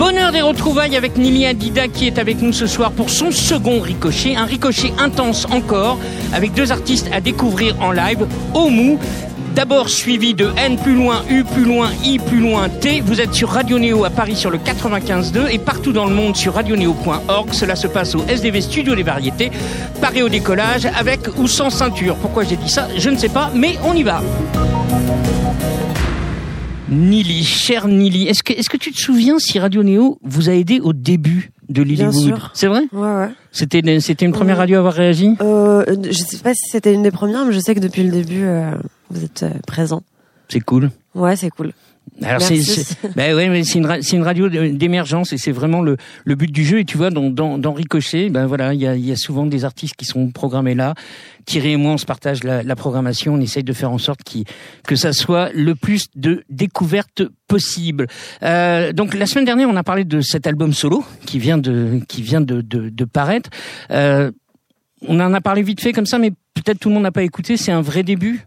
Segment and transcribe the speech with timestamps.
[0.00, 3.80] Bonheur des retrouvailles avec Nili Adida qui est avec nous ce soir pour son second
[3.80, 5.98] ricochet, un ricochet intense encore
[6.32, 8.96] avec deux artistes à découvrir en live, Omu
[9.54, 13.02] D'abord suivi de N plus loin, U plus loin, I plus loin, T.
[13.02, 16.34] Vous êtes sur Radio Néo à Paris sur le 95.2 et partout dans le monde
[16.34, 17.52] sur radionéo.org.
[17.52, 19.50] Cela se passe au SDV Studio des Variétés,
[20.00, 22.16] Paris au décollage avec ou sans ceinture.
[22.16, 24.22] Pourquoi j'ai dit ça Je ne sais pas, mais on y va.
[26.90, 30.52] Nili, cher Nili, est-ce que, est-ce que tu te souviens si Radio Néo vous a
[30.52, 33.28] aidé au début de Lilywood C'est vrai Ouais, ouais.
[33.52, 37.04] C'était, c'était une première radio à avoir réagi euh, Je sais pas si c'était une
[37.04, 38.72] des premières, mais je sais que depuis le début, euh,
[39.08, 40.02] vous êtes euh, présent.
[40.48, 40.90] C'est cool.
[41.14, 41.72] Ouais, c'est cool.
[42.22, 42.60] Alors c'est,
[43.16, 46.52] ben ouais, mais c'est une, c'est une radio d'émergence et c'est vraiment le, le but
[46.52, 46.80] du jeu.
[46.80, 49.46] Et tu vois, dans, dans, dans Ricochet, ben voilà, il y a, y a souvent
[49.46, 50.94] des artistes qui sont programmés là.
[51.46, 53.34] Thierry et moi, on se partage la, la programmation.
[53.34, 54.44] On essaye de faire en sorte qui,
[54.86, 58.06] que ça soit le plus de découvertes possible.
[58.42, 62.00] Euh, donc la semaine dernière, on a parlé de cet album solo qui vient de
[62.06, 63.50] qui vient de, de, de paraître.
[63.90, 64.30] Euh,
[65.08, 67.22] on en a parlé vite fait comme ça, mais peut-être tout le monde n'a pas
[67.22, 67.56] écouté.
[67.56, 68.46] C'est un vrai début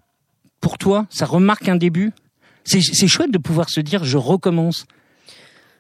[0.61, 1.07] pour toi?
[1.09, 2.11] Ça remarque un début?
[2.65, 4.85] C'est chouette de pouvoir se dire je recommence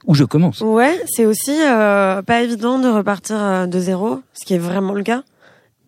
[0.05, 0.61] ou je commence.
[0.61, 4.93] Ouais, c'est aussi euh, pas évident de repartir euh, de zéro, ce qui est vraiment
[4.93, 5.23] le cas.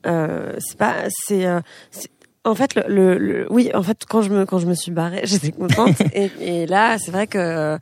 [0.05, 1.59] Euh, c'est pas, c'est, euh,
[2.43, 5.21] en fait le, le, oui, en fait quand je me quand je me suis barrée,
[5.25, 7.77] j'étais contente et, là c'est vrai que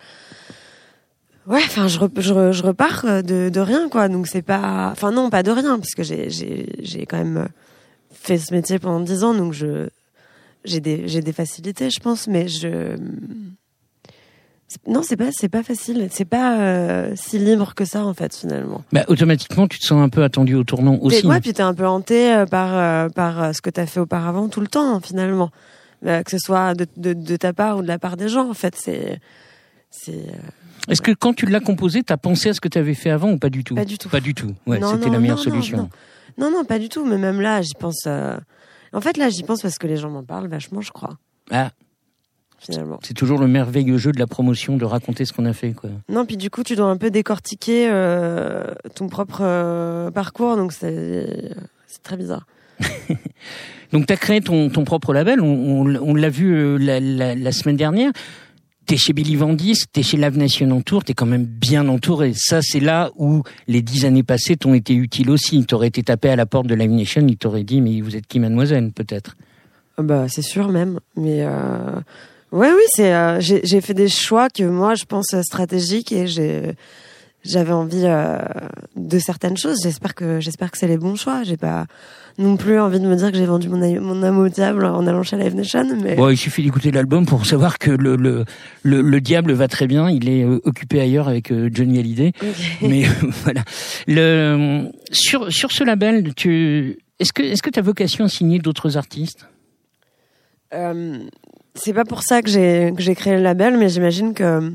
[1.48, 5.30] ouais, enfin je, je, je repars de, de rien quoi, donc c'est pas, enfin non
[5.30, 7.50] pas de rien parce que j'ai j'ai j'ai quand même
[8.12, 9.90] fait ce métier pendant dix ans, donc je
[10.66, 12.98] j'ai des j'ai des facilités, je pense, mais je
[14.88, 18.36] non, c'est pas c'est pas facile, c'est pas euh, si libre que ça en fait
[18.36, 18.84] finalement.
[18.92, 21.26] Bah, automatiquement, tu te sens un peu attendu au tournant aussi.
[21.26, 24.50] Ouais, puis t'es un peu hanté euh, par euh, par ce que t'as fait auparavant
[24.50, 25.52] tout le temps finalement,
[26.04, 28.54] que ce soit de, de, de, ta part ou de la part des gens en
[28.54, 29.20] fait, c'est
[29.90, 30.26] c'est.
[30.90, 33.32] Est-ce que quand tu l'as composé, t'as pensé à ce que tu avais fait avant
[33.32, 33.76] ou pas du tout?
[33.76, 34.10] Pas du tout.
[34.10, 34.54] Pas du tout.
[34.66, 35.78] Ouais, c'était la meilleure solution.
[35.78, 35.90] Non,
[36.38, 37.06] non, non, pas du tout.
[37.06, 38.08] Mais même là, j'y pense.
[38.94, 41.18] En fait, là, j'y pense parce que les gens m'en parlent vachement, je crois.
[41.52, 41.72] Ah.
[42.60, 43.00] Finalement.
[43.04, 45.90] C'est toujours le merveilleux jeu de la promotion de raconter ce qu'on a fait, quoi.
[46.08, 50.72] Non, puis du coup, tu dois un peu décortiquer euh, ton propre euh, parcours, donc
[50.72, 51.52] c'est
[52.04, 52.46] très bizarre.
[53.92, 57.02] donc, tu as créé ton, ton propre label, on, on, on l'a vu euh, la,
[57.02, 58.12] la, la, semaine dernière.
[58.86, 62.34] T'es chez Billy Vandis, t'es chez Live Nation Tour, t'es quand même bien entouré.
[62.36, 65.66] Ça, c'est là où les dix années passées t'ont été utiles aussi.
[65.66, 68.28] T'aurais été tapé à la porte de Live Nation, il t'aurait dit, mais vous êtes
[68.28, 69.38] qui, mademoiselle, peut-être?
[69.98, 71.00] Bah, c'est sûr même.
[71.16, 72.00] Mais euh...
[72.52, 73.14] ouais, oui, c'est.
[73.14, 76.76] Euh, j'ai fait des choix que moi, je pense stratégiques et j'ai
[77.44, 78.40] j'avais envie euh,
[78.96, 79.80] de certaines choses.
[79.84, 81.44] J'espère que j'espère que c'est les bons choix.
[81.44, 81.86] J'ai pas
[82.38, 85.06] non plus envie de me dire que j'ai vendu mon, mon âme au diable en
[85.06, 85.86] allant chez Live Nation.
[86.02, 88.46] Mais bon, il suffit d'écouter l'album pour savoir que le, le,
[88.84, 90.10] le le diable va très bien.
[90.10, 92.32] Il est euh, occupé ailleurs avec euh, Johnny Hallyday.
[92.36, 92.54] Okay.
[92.88, 93.04] Mais
[93.44, 93.62] voilà.
[94.08, 98.60] Le sur sur ce label, tu est-ce que est-ce que tu as vocation à signer
[98.60, 99.48] d'autres artistes?
[100.74, 101.20] Euh,
[101.76, 104.72] C'est pas pour ça que j'ai que j'ai créé le label, mais j'imagine que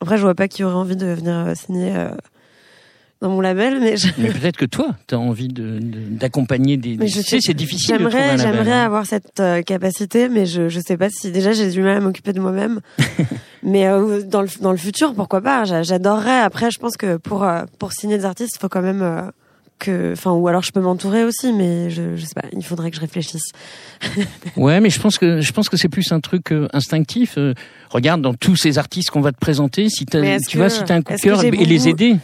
[0.00, 2.10] après, je vois pas qui aurait envie de venir signer euh,
[3.22, 4.08] dans mon label, mais, je...
[4.18, 6.96] mais peut-être que toi, tu as envie d'accompagner de, de, des.
[6.98, 7.96] Mais je sais, c'est difficile.
[7.96, 11.82] J'aimerais, j'aimerais avoir cette euh, capacité, mais je, je sais pas si déjà j'ai du
[11.82, 12.80] mal à m'occuper de moi-même.
[13.62, 16.40] mais euh, dans le dans le futur, pourquoi pas J'adorerais.
[16.40, 19.32] Après, je pense que pour euh, pour signer des artistes, il faut quand même
[19.82, 22.46] que, enfin, ou alors je peux m'entourer aussi, mais je, je sais pas.
[22.52, 23.50] Il faudrait que je réfléchisse.
[24.56, 27.34] ouais, mais je pense que je pense que c'est plus un truc euh, instinctif.
[27.36, 27.54] Euh,
[27.90, 30.94] regarde dans tous ces artistes qu'on va te présenter, si as, tu vois, si t'as
[30.94, 32.16] un coup de cœur et les aider.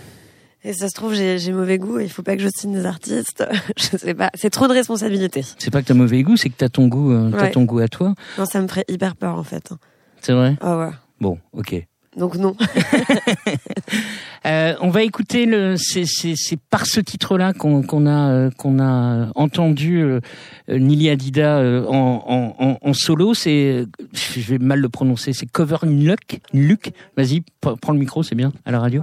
[0.64, 2.00] Et ça se trouve, j'ai mauvais goût.
[2.00, 3.44] Il faut pas que je signe des artistes.
[3.76, 4.30] je sais pas.
[4.34, 5.44] C'est trop de responsabilité.
[5.58, 7.78] C'est pas que t'as mauvais goût, c'est que t'as ton goût, euh, as ton goût
[7.78, 8.14] à toi.
[8.38, 9.72] Non, ça me ferait hyper peur en fait.
[10.20, 10.56] C'est vrai?
[10.60, 10.90] Ah ouais.
[11.20, 11.86] Bon, ok.
[12.16, 12.56] Donc non.
[14.46, 15.76] euh, on va écouter le.
[15.76, 20.20] C'est par ce titre-là qu'on a qu'on a entendu euh,
[20.68, 23.34] Nili Adida euh, en, en, en, solo.
[23.34, 25.32] C'est je vais mal le prononcer.
[25.32, 26.40] C'est Cover Luck.
[26.52, 26.92] Luc.
[27.16, 29.02] Vas-y, prends le micro, c'est bien à la radio.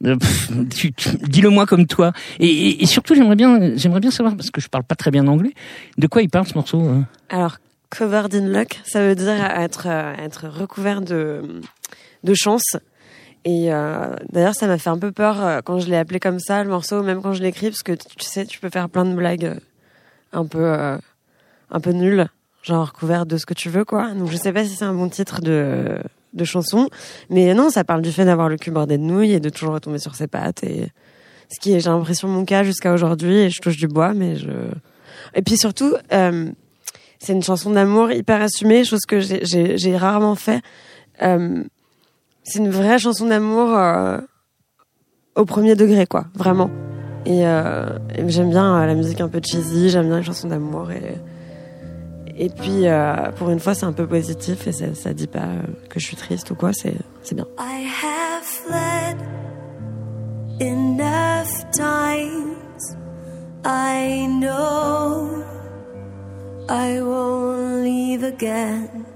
[0.00, 2.12] Dis-le moi comme toi.
[2.38, 5.52] Et, surtout, j'aimerais bien, j'aimerais bien savoir parce que je parle pas très bien anglais.
[5.98, 7.56] De quoi il parle ce morceau hein Alors,
[7.90, 11.60] covered in luck, ça veut dire être être recouvert de
[12.24, 12.76] de chance.
[13.46, 16.40] Et euh, d'ailleurs, ça m'a fait un peu peur euh, quand je l'ai appelé comme
[16.40, 19.04] ça, le morceau, même quand je l'écris, parce que tu sais, tu peux faire plein
[19.04, 19.60] de blagues
[20.32, 20.98] un peu, euh,
[21.70, 22.26] un peu nulles,
[22.64, 24.12] genre couvert de ce que tu veux, quoi.
[24.14, 25.96] Donc je sais pas si c'est un bon titre de,
[26.36, 26.88] de chanson,
[27.30, 29.74] mais non, ça parle du fait d'avoir le cul bordé de nouilles et de toujours
[29.74, 30.62] retomber sur ses pattes.
[30.64, 30.88] Et
[31.48, 34.36] ce qui est, j'ai l'impression, mon cas jusqu'à aujourd'hui, et je touche du bois, mais
[34.36, 34.50] je.
[35.34, 36.50] Et puis surtout, euh,
[37.18, 40.60] c'est une chanson d'amour hyper assumée, chose que j'ai rarement fait.
[41.22, 41.62] Euh,
[42.42, 44.18] c'est une vraie chanson d'amour euh,
[45.34, 46.70] au premier degré, quoi, vraiment.
[47.24, 51.16] Et, et j'aime bien la musique un peu cheesy, j'aime bien les chansons d'amour et
[52.38, 55.40] et puis euh, pour une fois c'est un peu positif et ça, ça dit pas
[55.40, 57.46] euh, que je suis triste ou quoi, c'est c'est bien.
[57.58, 59.16] I have fled
[60.60, 62.96] enough times.
[63.64, 65.44] I know
[66.68, 69.06] I won't leave again.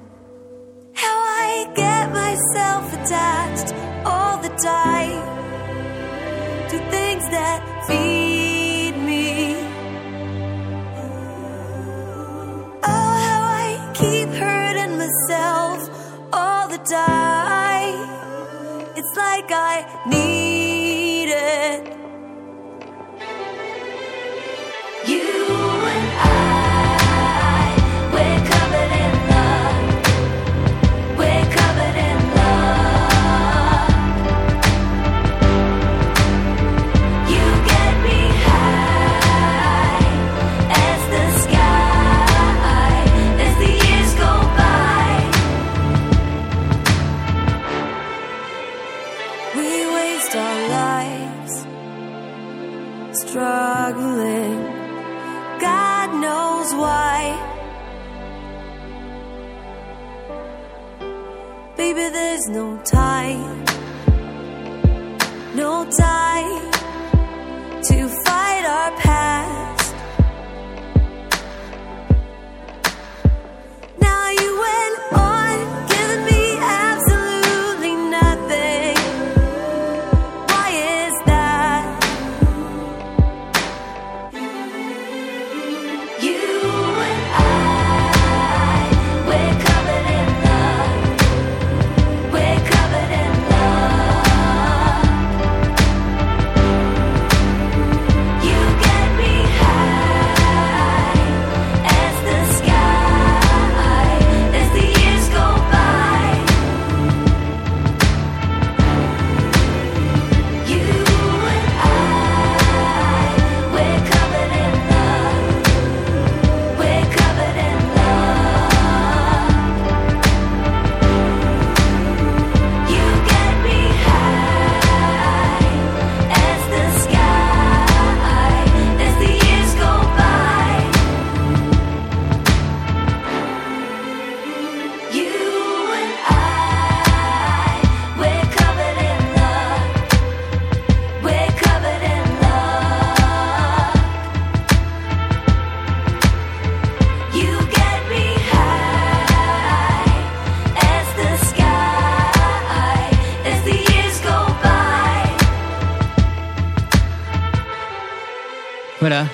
[0.95, 3.75] How I get myself attached
[4.05, 5.40] all the time
[20.05, 20.30] 你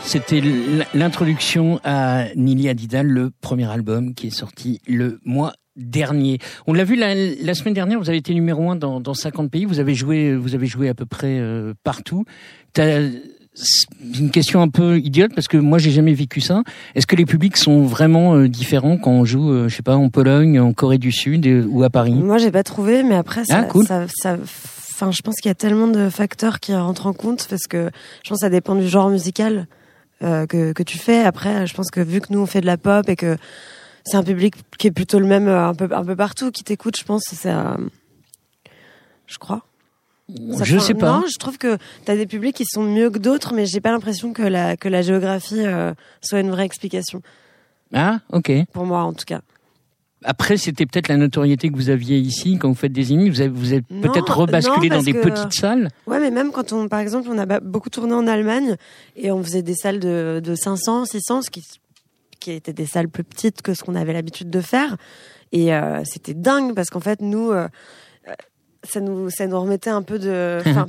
[0.07, 0.41] c'était
[0.95, 6.39] l'introduction à Nili Adidal, le premier album qui est sorti le mois dernier.
[6.67, 9.51] On l'a vu la, la semaine dernière, vous avez été numéro un dans, dans 50
[9.51, 12.25] pays, vous avez joué, vous avez joué à peu près euh, partout.
[12.73, 13.01] T'as-
[13.59, 13.87] c'est
[14.21, 16.63] une question un peu idiote parce que moi j'ai jamais vécu ça.
[16.95, 19.97] Est-ce que les publics sont vraiment euh, différents quand on joue, euh, je sais pas,
[19.97, 22.13] en Pologne, en Corée du Sud euh, ou à Paris?
[22.15, 23.87] Moi, j'ai pas trouvé, mais après, ça, Ah, cool.
[23.87, 24.37] ça, ça-
[24.93, 27.89] enfin, je pense qu'il y a tellement de facteurs qui rentrent en compte parce que
[28.25, 29.67] je pense que ça dépend du genre musical
[30.23, 31.25] euh, que, que tu fais.
[31.25, 33.37] Après, je pense que vu que nous on fait de la pop et que
[34.05, 36.63] c'est un public qui est plutôt le même euh, un peu un peu partout qui
[36.65, 37.77] t'écoute, je pense, c'est euh,
[39.27, 39.63] je crois.
[40.57, 41.13] Ça Je fait- sais pas.
[41.21, 43.93] Non, je trouve que t'as des publics qui sont mieux que d'autres, mais j'ai pas
[43.93, 47.23] l'impression que la que la géographie euh, soit une vraie explication
[47.95, 48.51] Ah, ok.
[48.73, 49.41] pour moi en tout cas.
[50.29, 53.31] Après, c'était peut-être la notoriété que vous aviez ici quand vous faites des énigmes.
[53.33, 55.89] Vous avez, vous êtes peut-être rebasculé non, dans des que- petites salles.
[56.09, 58.75] Ouais, mais même quand on, par exemple, on a beaucoup tourné en Allemagne
[59.15, 61.63] et on faisait des salles de, de 500, 600, ce qui,
[62.41, 64.97] qui étaient des salles plus petites que ce qu'on avait l'habitude de faire.
[65.53, 67.69] Et euh, c'était dingue parce qu'en fait, nous, euh,
[68.29, 68.33] euh,
[68.83, 70.59] ça nous, ça nous remettait un peu de.
[70.67, 70.87] Enfin,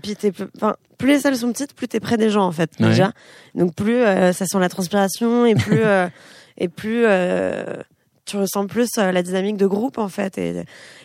[0.97, 2.87] plus les salles sont petites, plus t'es près des gens en fait Ouais.
[2.89, 3.11] déjà.
[3.53, 5.81] Donc plus euh, ça sent la transpiration et plus
[6.57, 7.05] et plus
[8.27, 10.63] tu ressens plus euh, la dynamique de groupe en fait et,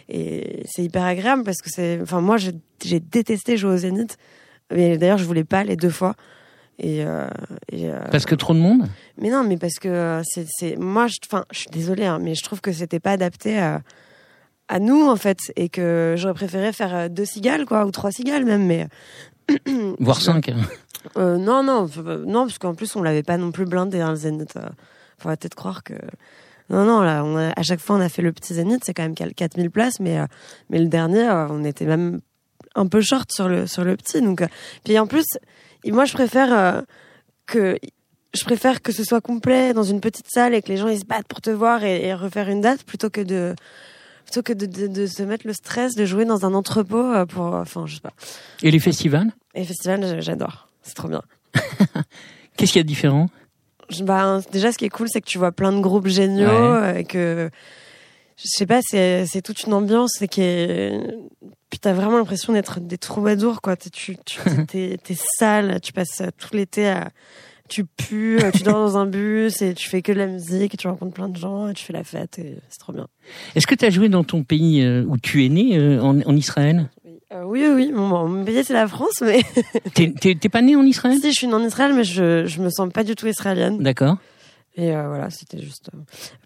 [0.09, 1.99] et c'est hyper agréable parce que c'est.
[2.03, 4.19] Enfin moi, j'ai détesté jouer au Zénith.
[4.75, 6.15] Mais d'ailleurs, je voulais pas aller deux fois.
[6.79, 7.29] Et, euh,
[7.71, 8.87] et, euh, Parce que trop de monde?
[9.19, 12.43] Mais non, mais parce que c'est, moi, je, enfin, je suis désolée, hein, mais je
[12.43, 13.83] trouve que c'était pas adapté à,
[14.69, 18.47] à nous en fait, et que j'aurais préféré faire deux cigales, quoi, ou trois cigales
[18.47, 18.89] même, mais
[19.99, 20.51] Voire cinq.
[21.19, 21.89] euh, non, non,
[22.27, 24.55] non, parce qu'en plus on l'avait pas non plus blindé hein, le Zénith.
[25.19, 25.95] Faudrait peut-être croire que
[26.73, 28.95] non, non, là, on a- à chaque fois on a fait le petit Zénith, c'est
[28.95, 30.27] quand même 4000 places, mais euh,
[30.71, 32.21] mais le dernier, euh, on était même
[32.75, 34.21] un peu short sur le sur le petit.
[34.23, 34.47] Donc, euh,
[34.85, 35.25] puis en plus,
[35.87, 36.81] moi je préfère euh,
[37.47, 37.79] que
[38.35, 40.99] je préfère que ce soit complet dans une petite salle et que les gens ils
[41.01, 43.55] se battent pour te voir et, et refaire une date plutôt que de
[44.25, 47.45] plutôt que de, de, de se mettre le stress de jouer dans un entrepôt pour
[47.55, 48.15] enfin je sais pas.
[48.63, 49.31] Et les festivals?
[49.55, 51.21] Et les festivals j'a- j'adore, c'est trop bien.
[52.57, 53.29] Qu'est-ce qu'il y a de différent?
[54.03, 56.53] Bah, déjà, ce qui est cool, c'est que tu vois plein de groupes géniaux, Ouais.
[56.83, 57.51] euh, et que
[58.37, 60.99] je sais pas, c'est toute une ambiance et qui est.
[61.71, 63.77] Puis t'as vraiment l'impression d'être des troubadours, quoi.
[63.77, 64.17] T'es- Tu
[64.67, 67.11] t'es sale, tu passes tout l'été à
[67.69, 70.75] tu pues, euh, tu dors dans un bus et tu fais que de la musique,
[70.75, 73.07] et tu rencontres plein de gens et tu fais la fête et c'est trop bien.
[73.55, 76.37] Est-ce que tu as joué dans ton pays euh, où tu es né, en, en
[76.37, 76.91] Israël?
[77.35, 77.93] Euh, oui, oui.
[77.93, 79.43] Mon, mon pays c'est la France, mais
[79.95, 81.19] T'es pas né en Israël?
[81.21, 83.79] Si je suis née en Israël, mais je je me sens pas du tout israélienne.
[83.83, 84.19] D'accord.
[84.75, 85.99] Et euh, voilà, c'était juste euh,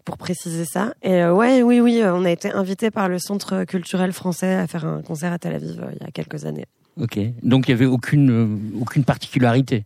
[0.03, 0.93] pour préciser ça.
[1.01, 4.53] Et euh, ouais, oui, oui, euh, on a été invité par le Centre culturel français
[4.53, 6.65] à faire un concert à Tel Aviv il y a quelques années.
[6.99, 7.19] Ok.
[7.43, 9.85] Donc il y avait aucune aucune particularité?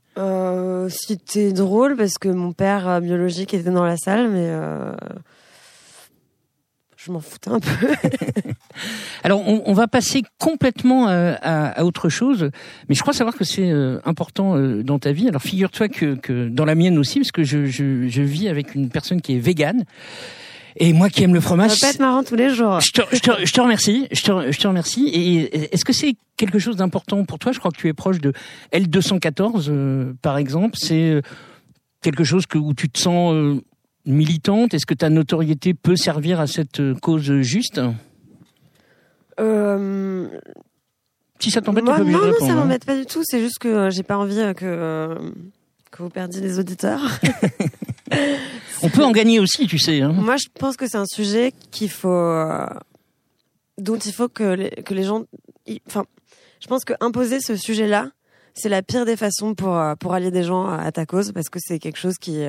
[0.90, 4.50] C'était drôle parce que mon père biologique était dans la salle, mais
[7.04, 7.88] je m'en foutais un peu.
[9.24, 12.52] Alors on, on va passer complètement euh, à, à autre chose,
[12.88, 15.28] mais je crois savoir que c'est euh, important euh, dans ta vie.
[15.28, 18.76] Alors figure-toi que, que dans la mienne aussi, parce que je, je, je vis avec
[18.76, 19.84] une personne qui est végane.
[20.78, 22.80] Et moi qui aime le Ça fromage, va pas être marrant tous les jours.
[22.80, 25.08] Je te, je, te, je te remercie, je te, je te remercie.
[25.08, 27.52] Et est-ce que c'est quelque chose d'important pour toi?
[27.52, 28.32] Je crois que tu es proche de
[28.74, 30.78] L214, euh, par exemple.
[30.78, 31.22] C'est
[32.02, 33.60] quelque chose que, où tu te sens
[34.06, 34.74] militante.
[34.74, 37.82] Est-ce que ta notoriété peut servir à cette euh, cause juste?
[39.40, 40.28] Euh,
[41.40, 42.56] Si ça t'embête, tu peux non, non, ça hein.
[42.56, 43.22] m'embête pas du tout.
[43.24, 45.18] C'est juste que euh, j'ai pas envie que
[45.92, 47.02] que vous perdiez les auditeurs.
[48.84, 50.02] On peut en gagner aussi, tu sais.
[50.02, 50.14] Hein.
[50.14, 52.34] Moi, je pense que c'est un sujet qu'il faut,
[53.78, 55.26] dont il faut que les, que les gens,
[55.88, 56.06] enfin,
[56.62, 58.10] je pense que imposer ce sujet-là,
[58.54, 61.60] c'est la pire des façons pour pour allier des gens à ta cause, parce que
[61.62, 62.42] c'est quelque chose qui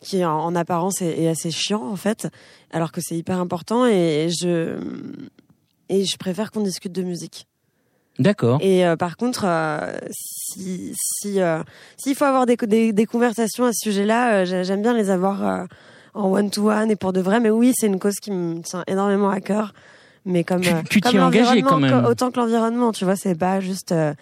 [0.00, 2.28] qui en, en apparence est, est assez chiant en fait,
[2.72, 4.78] alors que c'est hyper important et je
[5.88, 7.46] et je préfère qu'on discute de musique.
[8.18, 8.58] D'accord.
[8.60, 11.62] Et euh, par contre, euh, si si euh,
[11.96, 15.08] s'il faut avoir des, des, des conversations à ce sujet-là, euh, j'ai- j'aime bien les
[15.10, 15.64] avoir euh,
[16.14, 17.38] en one to one et pour de vrai.
[17.38, 19.72] Mais oui, c'est une cause qui me tient énormément à cœur.
[20.24, 22.04] Mais comme Tu- euh, tu t'y comme engagé quand même.
[22.04, 23.92] autant que l'environnement, tu vois, c'est pas juste.
[23.92, 24.12] euh,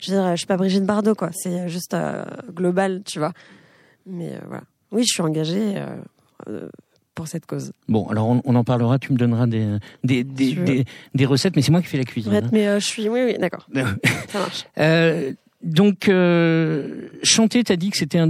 [0.00, 1.30] je veux dire, je suis pas Brigitte Bardot, quoi.
[1.32, 3.32] C'est juste euh, global, tu vois.
[4.04, 4.64] Mais euh, voilà.
[4.94, 5.96] Oui, je suis engagée euh,
[6.48, 6.68] euh,
[7.14, 7.72] pour cette cause.
[7.88, 8.98] Bon, alors on, on en parlera.
[8.98, 9.66] Tu me donneras des
[10.02, 10.84] des, des, des,
[11.14, 12.34] des recettes, mais c'est moi qui fais la cuisine.
[12.34, 12.48] Hein.
[12.52, 13.08] mais euh, je suis.
[13.08, 13.66] Oui, oui, d'accord.
[14.28, 14.64] Ça marche.
[14.78, 15.32] Euh,
[15.62, 18.20] donc euh, chanter, t'as dit que c'était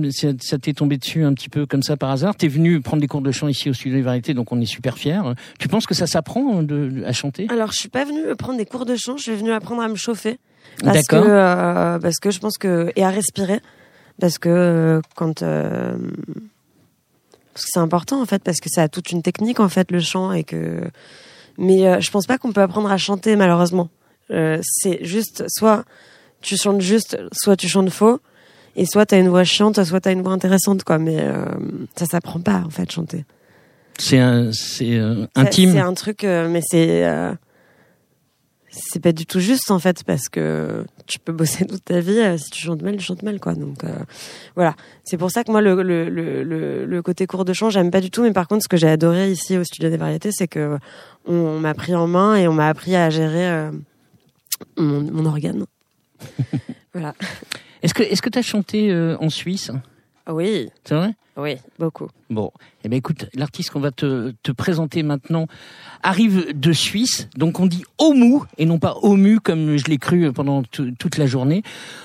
[0.41, 2.37] ça t'est tombé dessus un petit peu comme ça par hasard.
[2.37, 4.67] T'es venu prendre des cours de chant ici au Studio des Variétés, donc on est
[4.67, 5.21] super fiers.
[5.59, 7.49] Tu penses que ça s'apprend de, à chanter?
[7.51, 9.89] Alors, je suis pas venue prendre des cours de chant, je suis venue apprendre à
[9.89, 10.39] me chauffer.
[10.85, 12.93] Parce que, euh, parce que je pense que.
[12.95, 13.59] Et à respirer.
[14.21, 15.43] Parce que quand.
[15.43, 15.97] euh,
[17.55, 19.91] parce que c'est important, en fait, parce que ça a toute une technique, en fait,
[19.91, 20.33] le chant.
[20.33, 20.83] et que
[21.57, 23.89] Mais euh, je pense pas qu'on peut apprendre à chanter, malheureusement.
[24.31, 25.45] Euh, c'est juste.
[25.49, 25.85] Soit
[26.43, 28.21] tu chantes juste, soit tu chantes faux.
[28.77, 30.99] Et soit t'as une voix chiante, soit t'as une voix intéressante, quoi.
[30.99, 31.45] Mais euh,
[31.97, 33.25] ça s'apprend pas, en fait, chanter.
[33.99, 35.71] C'est un- c'est euh, intime.
[35.73, 37.05] C'est un truc, euh, mais c'est
[38.75, 42.19] c'est pas du tout juste en fait parce que tu peux bosser toute ta vie
[42.19, 43.55] euh, si tu chantes mal, tu chantes mal quoi.
[43.55, 43.89] Donc euh,
[44.55, 47.91] voilà, c'est pour ça que moi le le, le, le, côté cours de chant j'aime
[47.91, 50.31] pas du tout, mais par contre ce que j'ai adoré ici au studio des variétés,
[50.33, 50.79] c'est que
[51.27, 53.71] on, on m'a pris en main et on m'a appris à gérer euh,
[54.77, 55.65] mon, mon organe.
[56.93, 57.15] voilà.
[57.83, 59.71] Est-ce que est-ce que t'as chanté euh, en Suisse?
[60.29, 61.15] Oui, C'est vrai?
[61.37, 62.09] Oui, beaucoup.
[62.31, 62.53] Bon,
[62.85, 65.47] eh ben écoute, l'artiste qu'on va te, te présenter maintenant
[66.03, 70.33] arrive de Suisse, donc on dit Omu et non pas Omu comme je l'ai cru
[70.33, 71.63] pendant toute la journée.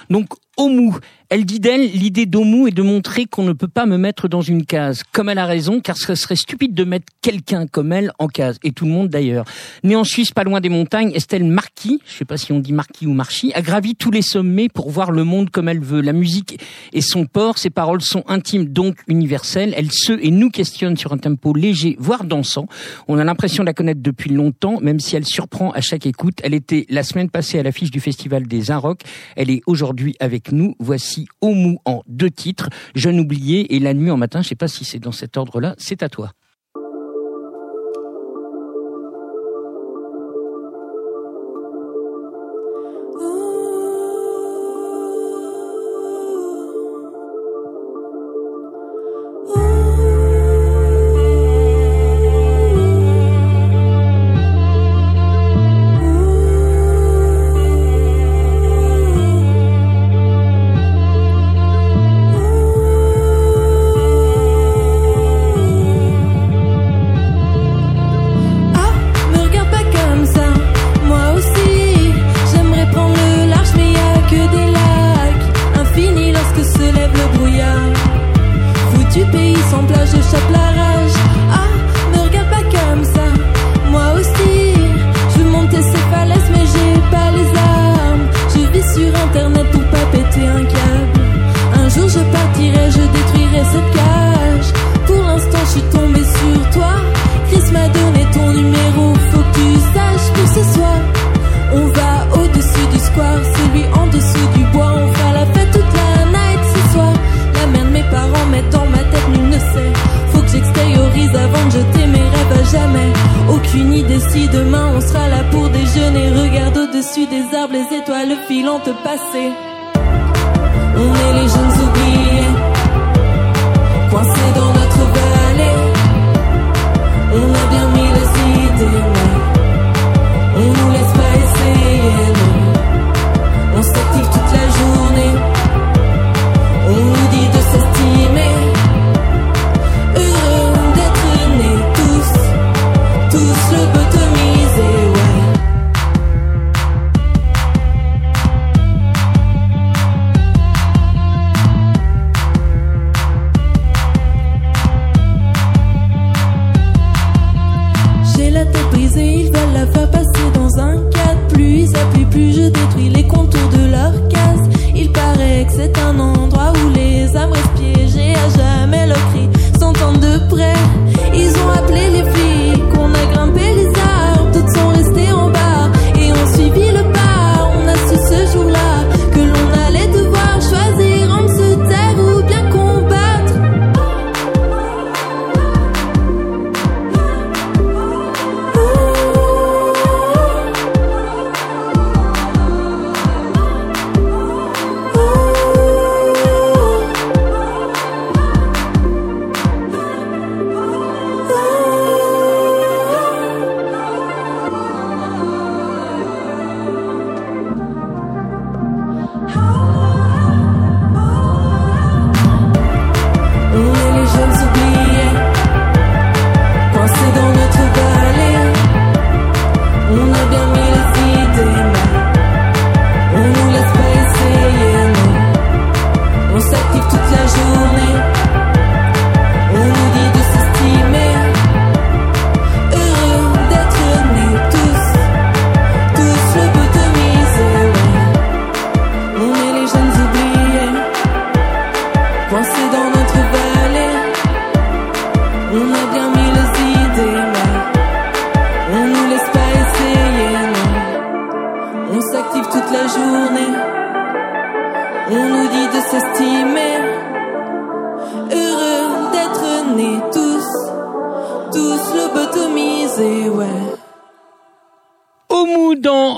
[0.10, 0.94] Donc Omu,
[1.30, 4.42] elle dit d'elle, l'idée d'Omu est de montrer qu'on ne peut pas me mettre dans
[4.42, 5.04] une case.
[5.12, 8.58] Comme elle a raison, car ce serait stupide de mettre quelqu'un comme elle en case,
[8.64, 9.46] et tout le monde d'ailleurs.
[9.84, 12.74] Née en Suisse, pas loin des montagnes, Estelle Marquis, je sais pas si on dit
[12.74, 16.02] Marquis ou Marchi, a gravi tous les sommets pour voir le monde comme elle veut.
[16.02, 16.60] La musique
[16.94, 19.76] est son port, ses paroles sont intimes, donc universelles.
[19.78, 22.68] Elle se et nous questionne sur un tempo léger, voire dansant.
[23.08, 26.40] On a l'impression de la connaître depuis longtemps, même si elle surprend à chaque écoute.
[26.44, 29.04] Elle était la semaine passée à l'affiche du Festival des Inrocks.
[29.36, 30.74] Elle est aujourd'hui avec nous.
[30.80, 34.42] Voici Omu en deux titres, Jeune oublié et La nuit en matin.
[34.42, 35.76] Je sais pas si c'est dans cet ordre-là.
[35.78, 36.32] C'est à toi.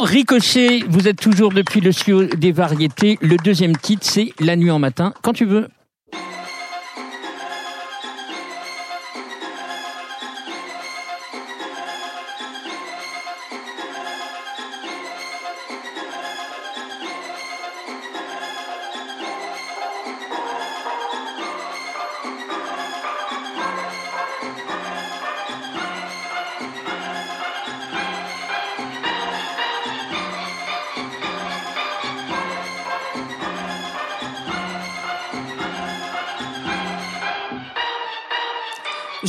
[0.03, 3.17] Ricochet, vous êtes toujours depuis le studio des variétés.
[3.21, 5.67] Le deuxième titre, c'est La nuit en matin, quand tu veux.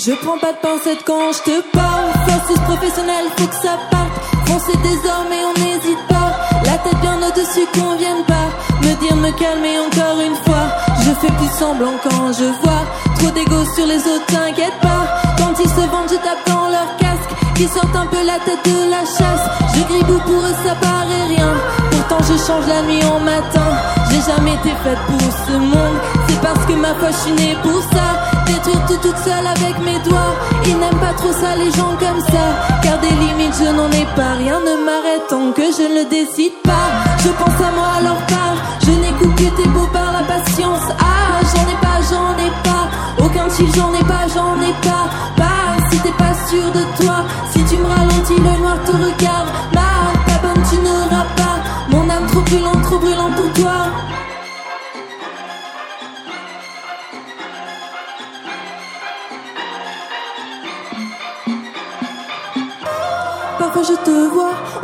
[0.05, 2.11] Je prends pas de pincette quand je te parle.
[2.27, 4.11] Forces professionnelle, faut que ça parte.
[4.47, 6.35] Foncez désormais, on n'hésite pas.
[6.65, 8.51] La tête bien au-dessus, qu'on vienne pas
[8.83, 10.67] me dire me calmer encore une fois.
[11.05, 12.83] Je fais plus semblant quand je vois
[13.15, 15.07] trop d'ego sur les autres, t'inquiète pas.
[15.39, 17.31] Quand ils se vendent, je tape dans leur casque.
[17.55, 19.47] Qui sortent un peu la tête de la chasse.
[19.77, 21.55] Je gribouille pour eux, ça paraît rien.
[21.93, 23.69] Pourtant, je change la nuit en matin.
[24.11, 25.99] J'ai jamais été faite pour ce monde.
[26.29, 28.32] C'est parce que ma foi, je suis née pour ça.
[28.47, 30.35] Détruire tout toute seule avec mes doigts.
[30.67, 32.45] Ils n'aiment pas trop ça, les gens comme ça.
[32.83, 34.35] Car des limites, je n'en ai pas.
[34.39, 36.89] Rien ne m'arrête tant que je ne le décide pas.
[37.25, 38.57] Je pense à moi leur part.
[38.85, 40.87] Je n'écoute que tes beaux par la patience.
[40.99, 42.85] Ah, j'en ai pas, j'en ai pas.
[43.25, 45.05] Aucun chill, j'en ai pas, j'en ai pas.
[45.37, 47.17] Pas si t'es pas sûr de toi.
[47.53, 49.49] Si tu me ralentis, le noir te regarde.
[49.75, 49.91] Ma,
[50.27, 51.57] ta bonne, tu n'auras pas.
[51.91, 53.79] Mon âme trop brûlante, trop brûlante pour toi.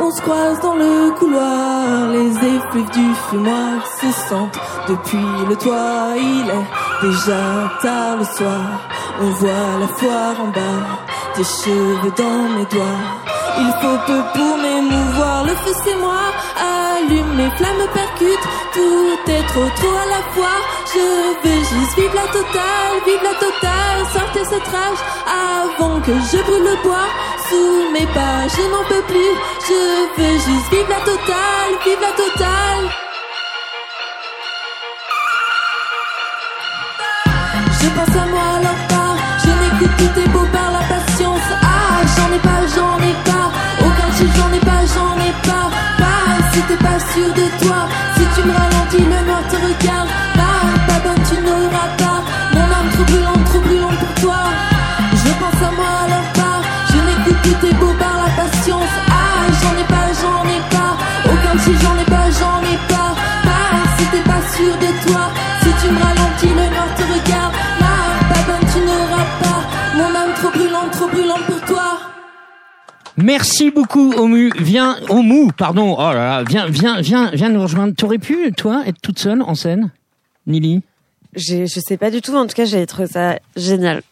[0.01, 2.09] On se croise dans le couloir.
[2.13, 6.15] Les effluves du fumoir se sentent depuis le toit.
[6.17, 8.67] Il est déjà tard le soir.
[9.21, 10.87] On voit la foire en bas,
[11.35, 13.05] tes cheveux dans mes doigts.
[13.59, 15.45] Il faut peu pour m'émouvoir.
[15.45, 16.21] Le feu c'est moi,
[16.57, 18.45] allume mes flammes percute.
[18.75, 20.59] Tout est trop trop à la fois.
[20.93, 24.01] Je veux juste vivre la totale, vivre la totale.
[24.13, 27.09] Sortez cette rage avant que je brûle le bois.
[27.49, 29.35] Sous mes pas, je n'en peux plus.
[29.69, 33.08] Je veux juste vivre la totale, vivre la totale.
[44.39, 45.71] J'en ai pas, j'en ai pas.
[45.99, 47.89] Pas, si t'es pas sûr de toi.
[48.17, 49.88] Si tu me ralentis, le noir te.
[73.21, 74.53] Merci beaucoup, Omu.
[74.59, 75.97] Viens, Omu, pardon.
[75.99, 77.93] Oh là là, viens, viens, viens, viens nous rejoindre.
[77.95, 79.91] T'aurais pu, toi, être toute seule en scène,
[80.47, 80.83] Nili?
[81.35, 84.03] Je sais pas du tout, en tout cas, j'ai trouvé ça génial.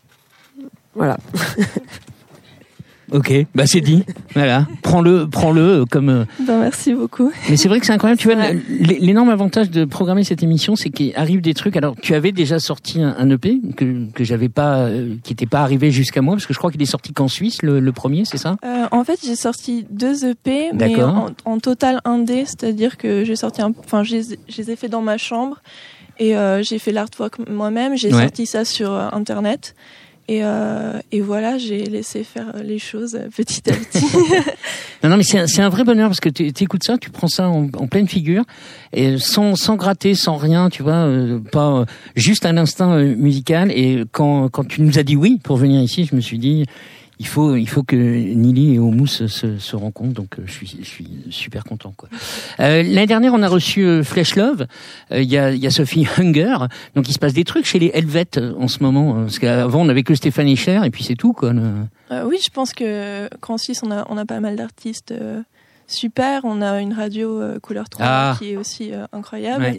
[0.95, 1.19] Voilà.
[3.13, 4.03] Ok, bah c'est dit.
[4.35, 6.09] Voilà, prends-le, prends-le comme.
[6.09, 7.31] euh, Ben, merci beaucoup.
[7.49, 8.21] Mais c'est vrai que c'est incroyable.
[8.21, 8.37] Tu vois,
[8.81, 11.77] l'énorme avantage de programmer cette émission, c'est qu'il arrive des trucs.
[11.77, 15.61] Alors, tu avais déjà sorti un, EP que que j'avais pas, euh, qui n'était pas
[15.61, 18.25] arrivé jusqu'à moi, parce que je crois qu'il est sorti qu'en Suisse, le, le premier,
[18.25, 18.57] c'est ça?
[18.65, 23.37] Euh, en fait, j'ai sorti deux EP, mais en, en total indé, c'est-à-dire que j'ai
[23.37, 25.61] sorti enfin, je les ai- je les ai fait dans ma chambre
[26.19, 27.97] et euh, j'ai fait l'artwork moi-même.
[27.97, 28.23] J'ai Ouais.
[28.23, 29.75] sorti ça sur euh, internet.
[30.29, 34.05] Et, euh, et voilà, j'ai laissé faire les choses petit à petit.
[35.03, 37.49] Non, non, mais c'est un, vrai bonheur parce que tu écoutes ça, tu prends ça
[37.49, 38.43] en, en pleine figure
[38.93, 41.85] et sans, sans gratter, sans rien, tu vois, euh, pas euh,
[42.17, 43.71] juste un instinct euh, musical.
[43.71, 46.65] Et quand, quand tu nous as dit oui pour venir ici, je me suis dit
[47.19, 50.13] il faut, il faut que Nili et Oumou se, se, rencontrent.
[50.15, 51.93] Donc euh, je suis, je suis super content.
[51.97, 52.09] Quoi.
[52.61, 54.67] Euh, L'année dernière, on a reçu euh, Flesh Love.
[55.13, 56.57] Euh, Il y, a, il y a Sophie Hunger.
[56.95, 59.15] Donc il se passe des trucs chez les Helvètes en ce moment.
[59.15, 61.33] Parce qu'avant, on avait que Stéphane Echer et puis c'est tout.
[61.33, 61.53] Quoi.
[61.53, 61.63] le-
[62.13, 65.13] Euh, oui, je pense que qu'en Suisse, on a, on a pas mal d'artistes
[65.87, 66.43] super.
[66.45, 68.37] On a une radio couleur 3 Ah.
[68.39, 69.63] qui est aussi incroyable.
[69.65, 69.79] Ouais.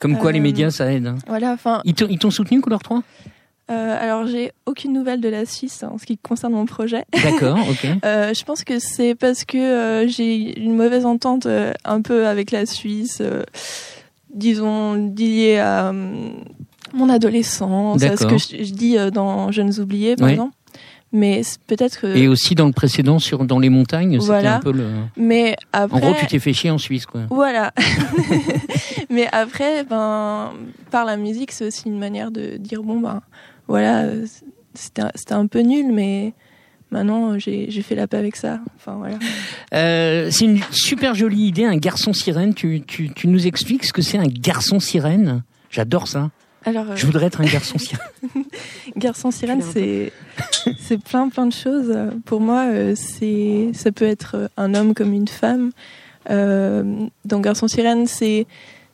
[0.00, 1.06] Comme quoi, les médias, ça aide.
[1.06, 1.16] hein.
[1.28, 3.02] Voilà, enfin, Ils t'ont ils t'ont soutenu, Couleur 3
[3.70, 7.04] euh, alors j'ai aucune nouvelle de la Suisse en ce qui concerne mon projet.
[7.22, 7.86] D'accord, ok.
[8.04, 12.26] Euh, je pense que c'est parce que euh, j'ai une mauvaise entente euh, un peu
[12.26, 13.42] avec la Suisse, euh,
[14.34, 16.28] disons liée à euh,
[16.92, 20.32] mon adolescence, à ce que je, je dis euh, dans Jeunes oubliés par Ouais.
[20.32, 20.54] exemple.
[21.16, 22.08] Mais peut-être que.
[22.08, 24.56] Et aussi dans le précédent, sur dans les montagnes, c'était Voilà.
[24.56, 24.88] un peu le.
[25.16, 25.96] Mais après.
[25.96, 27.20] En gros, tu t'es fait chier en Suisse, quoi.
[27.30, 27.72] Voilà.
[29.10, 30.50] Mais après, ben,
[30.90, 33.20] par la musique, c'est aussi une manière de dire bon, ben,
[33.68, 34.06] voilà,
[34.74, 36.32] c'était un- peu nul, mais
[36.90, 38.60] maintenant, j'ai fait la paix avec ça.
[38.76, 39.18] Enfin, voilà.
[39.74, 42.54] Euh, c'est une super jolie idée, un garçon sirène.
[42.54, 45.42] Tu, tu, tu nous expliques ce que c'est un garçon sirène?
[45.70, 46.30] J'adore ça.
[46.66, 48.06] Alors, euh, Je voudrais être un garçon sirène.
[48.96, 50.12] Garçon sirène, c'est
[50.78, 51.94] c'est plein plein de choses.
[52.24, 55.72] Pour moi, euh, c'est ça peut être un homme comme une femme.
[56.30, 56.82] Euh,
[57.26, 58.46] dans Garçon sirène, c'est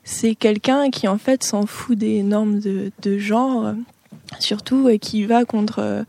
[0.03, 3.75] c'est quelqu'un qui en fait s'en fout des normes de, de genre,
[4.39, 6.05] surtout et qui va contre euh,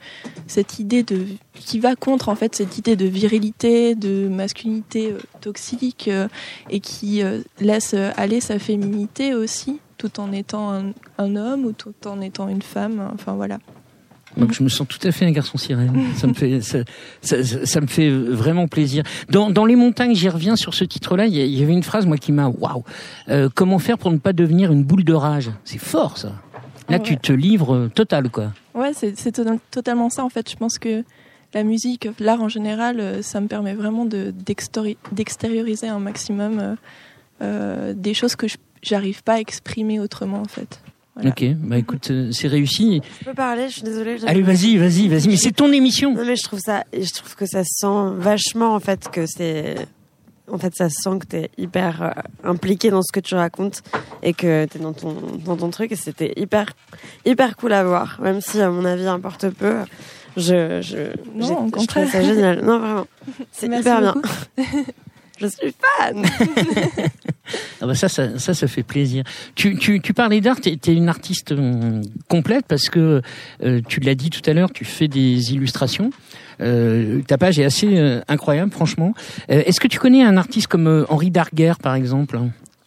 [0.47, 5.19] cette idée de qui va contre en fait cette idée de virilité, de masculinité euh,
[5.41, 6.27] toxique euh,
[6.69, 10.73] et qui euh, laisse euh, aller sa féminité aussi tout en étant
[11.19, 13.11] un, homme ou tout en étant une femme.
[13.13, 13.59] Enfin voilà.
[14.37, 15.93] Donc je me sens tout à fait un garçon sirène.
[16.15, 19.03] Ça me fait, ça, me fait vraiment plaisir.
[19.29, 21.27] Dans, les montagnes, j'y reviens sur ce titre-là.
[21.27, 22.83] Il y avait une phrase moi qui m'a waouh.
[23.29, 25.51] Euh, comment faire pour ne pas devenir une boule de rage?
[25.65, 26.33] C'est fort ça.
[26.91, 28.51] Là, Ah tu te livres euh, total quoi.
[28.73, 30.49] Ouais, c'est c'est to- totalement ça en fait.
[30.49, 31.03] Je pense que
[31.53, 36.77] la musique, l'art en général, euh, ça me permet vraiment de d'extori- d'extérioriser un maximum
[37.41, 40.79] euh, des choses que je- j'arrive pas à exprimer autrement en fait.
[41.15, 41.31] Voilà.
[41.31, 43.01] Ok, bah écoute, euh, c'est réussi.
[43.19, 44.17] Je peux parler, je suis désolée.
[44.17, 45.27] j'ai- Allez, vas-y, vas-y, vas-y.
[45.27, 46.13] Mais c'est ton émission.
[46.13, 49.75] Non mais je trouve ça, je trouve que ça sent vachement en fait que c'est,
[50.51, 52.09] en fait ça sent que t'es hyper euh,
[52.43, 53.81] impliqué dans ce que tu racontes
[54.23, 56.67] et que t'es dans ton dans ton truc et c'était hyper
[57.25, 58.19] hyper cool à voir.
[58.21, 59.75] Même si à mon avis importe peu,
[60.37, 62.63] je je Non, j'ai- au je trouve ça génial.
[62.63, 63.07] Non vraiment,
[63.51, 64.15] c'est Merci hyper bien.
[65.39, 66.23] Je suis fan.
[67.81, 69.23] Ah bah ça, ça, ça, ça fait plaisir.
[69.55, 73.21] Tu, tu, tu parlais d'art, t'es es une artiste hum, complète parce que
[73.63, 76.11] euh, tu l'as dit tout à l'heure, tu fais des illustrations.
[76.61, 79.13] Euh, ta page est assez euh, incroyable, franchement.
[79.49, 82.39] Euh, Est-ce que tu connais un artiste comme euh, Henri Darguer, par exemple?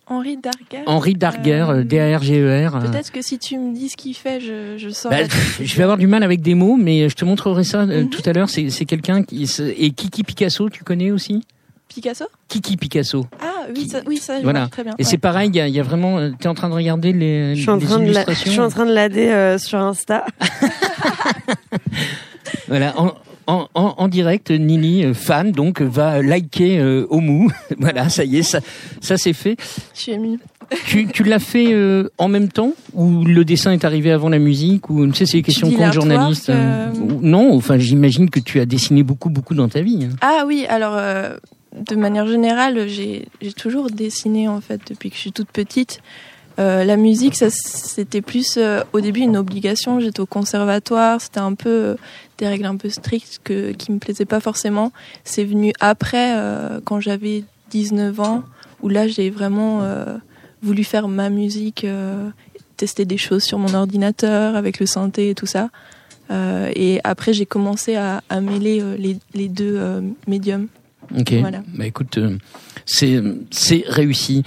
[0.06, 0.84] Henri Darger.
[0.86, 2.76] Henri Darguer, Euh, D-A-R-G-E-R.
[2.76, 5.22] euh, Peut-être que si tu me dis ce qu'il fait, je, je bah, saurais.
[5.24, 8.02] pff, je vais avoir du mal avec des mots, mais je te montrerai ça euh,
[8.02, 8.10] Mhm.
[8.10, 8.50] tout à l'heure.
[8.50, 9.50] C'est quelqu'un qui...
[9.78, 11.42] Et Kiki Picasso, tu connais aussi?
[11.88, 12.24] Picasso?
[12.48, 13.24] Kiki Picasso.
[13.40, 14.60] Ah oui, ça, oui, ça, je Voilà.
[14.60, 14.94] vois très bien.
[14.98, 16.18] Et c'est pareil, il y a, il y a vraiment...
[16.32, 18.34] Tu es en train de regarder les, Je suis en les train de la, je
[18.34, 20.26] suis en train de l'aider euh, sur Insta.
[22.68, 23.14] Voilà, en,
[23.46, 27.48] en, en, en direct, Nini, euh, fan, donc va liker euh, Omu.
[27.78, 28.60] voilà, ça y est, ça,
[29.00, 29.56] ça c'est fait.
[29.94, 30.38] Je suis émue.
[30.86, 32.72] Tu, tu l'as fait euh, en même temps?
[32.94, 34.88] Ou le dessin est arrivé avant la musique?
[34.88, 38.60] Ou tu sais c'est dis contre l'artwork, journaliste euh, ou- Non, enfin j'imagine que tu
[38.60, 40.04] as dessiné beaucoup beaucoup dans ta vie.
[40.10, 40.16] hein.
[40.22, 41.36] Ah oui, alors euh,
[41.88, 46.00] de manière générale, j'ai j'ai toujours dessiné en fait depuis que je suis toute petite.
[46.58, 49.98] Euh, la musique, ça c'était plus euh, au début une obligation.
[50.00, 51.94] J'étais au conservatoire, c'était un peu euh,
[52.38, 54.92] des règles un peu strictes que, qui me plaisaient pas forcément.
[55.24, 58.44] C'est venu après, euh, quand j'avais 19 ans,
[58.82, 60.16] où là j'ai vraiment euh,
[60.62, 62.30] voulu faire ma musique, euh,
[62.76, 65.70] tester des choses sur mon ordinateur avec le synthé et tout ça.
[66.30, 70.68] Euh, et après j'ai commencé à, à mêler les, les deux euh, médiums.
[71.18, 71.34] Ok.
[71.34, 71.62] Voilà.
[71.74, 72.38] Bah écoute, euh,
[72.86, 74.42] c'est c'est réussi.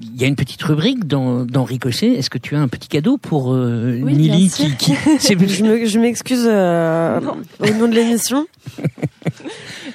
[0.00, 2.12] Il y a une petite rubrique dans, dans Ricochet.
[2.14, 4.76] Est-ce que tu as un petit cadeau pour euh, Oui, Nili bien sûr.
[4.78, 7.20] qui, qui c'est Je me- je m'excuse euh,
[7.60, 8.46] au nom de l'émission.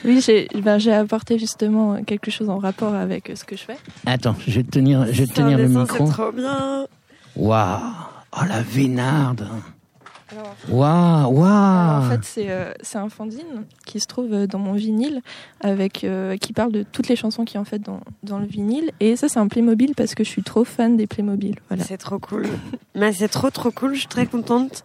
[0.05, 3.63] Oui, j'ai ben, j'ai apporté justement quelque chose en rapport avec euh, ce que je
[3.63, 3.77] fais.
[4.05, 6.05] Attends, je vais te tenir, je vais te tenir le micro.
[6.05, 6.85] C'est trop bien.
[7.35, 7.79] Waouh,
[8.33, 9.47] oh la vénarde.
[10.69, 12.05] Waouh, waouh.
[12.05, 15.21] En fait, c'est euh, c'est un fanzine qui se trouve euh, dans mon vinyle,
[15.61, 18.91] avec euh, qui parle de toutes les chansons qui en fait dans, dans le vinyle.
[18.99, 21.55] Et ça, c'est un Playmobil parce que je suis trop fan des Playmobil.
[21.69, 21.83] Voilà.
[21.83, 22.45] C'est trop cool.
[22.95, 23.93] Mais c'est trop trop cool.
[23.93, 24.83] Je suis très contente.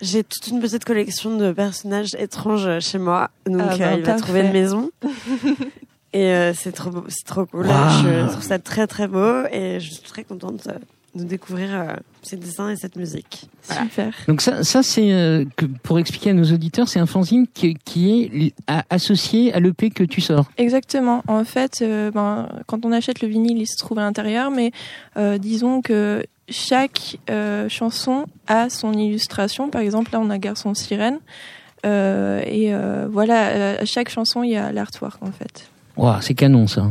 [0.00, 3.30] J'ai toute une petite collection de personnages étranges chez moi.
[3.46, 4.90] Donc Ah euh, ben, il va trouver une maison.
[6.14, 7.66] Et euh, c'est trop beau- c'est trop cool.
[7.66, 10.78] Je trouve ça très très beau et je suis très contente euh,
[11.18, 13.48] de découvrir euh, ces dessins et cette musique.
[13.66, 13.82] Voilà.
[13.82, 14.12] Super.
[14.26, 15.44] Donc ça, ça c'est euh,
[15.82, 19.90] pour expliquer à nos auditeurs, c'est un fanzine qui, qui est à- associé à l'EP
[19.90, 20.46] que tu sors.
[20.56, 21.22] Exactement.
[21.28, 24.72] En fait, euh, ben, quand on achète le vinyle, il se trouve à l'intérieur, mais
[25.16, 29.68] euh, disons que chaque euh, chanson a son illustration.
[29.68, 31.18] Par exemple, là, on a Garçon Sirène.
[31.86, 35.70] Euh, et euh, voilà, à chaque chanson, il y a l'artwork en fait.
[35.96, 36.90] Waouh, c'est canon ça.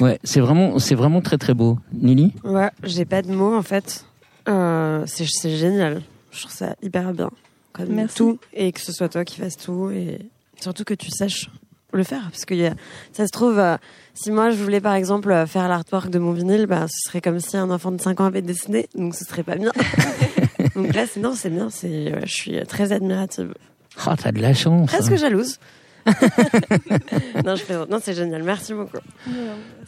[0.00, 1.78] Ouais, c'est vraiment, c'est vraiment très très beau.
[1.92, 4.04] Nili Ouais, j'ai pas de mots en fait.
[4.48, 6.02] Euh, c'est c'est génial.
[6.32, 7.30] Je trouve ça hyper bien.
[7.72, 8.16] Comme Merci.
[8.16, 8.38] tout.
[8.54, 9.90] Et que ce soit toi qui fasses tout.
[9.90, 10.18] Et
[10.60, 11.50] surtout que tu saches
[11.92, 12.22] le faire.
[12.30, 12.74] Parce que y a-
[13.12, 13.76] ça se trouve, euh,
[14.14, 17.20] si moi je voulais par exemple euh, faire l'artwork de mon vinyle, bah, ce serait
[17.20, 18.88] comme si un enfant de 5 ans avait dessiné.
[18.94, 19.72] Donc ce serait pas bien.
[20.76, 21.68] donc là, c'est non, c'est bien.
[21.70, 23.54] C'est, ouais, je suis très admirative.
[24.06, 24.88] Oh, t'as de la chance.
[24.90, 25.58] Presque jalouse.
[27.44, 27.90] non, je plaisante.
[27.90, 28.42] Non, c'est génial.
[28.42, 28.96] Merci beaucoup.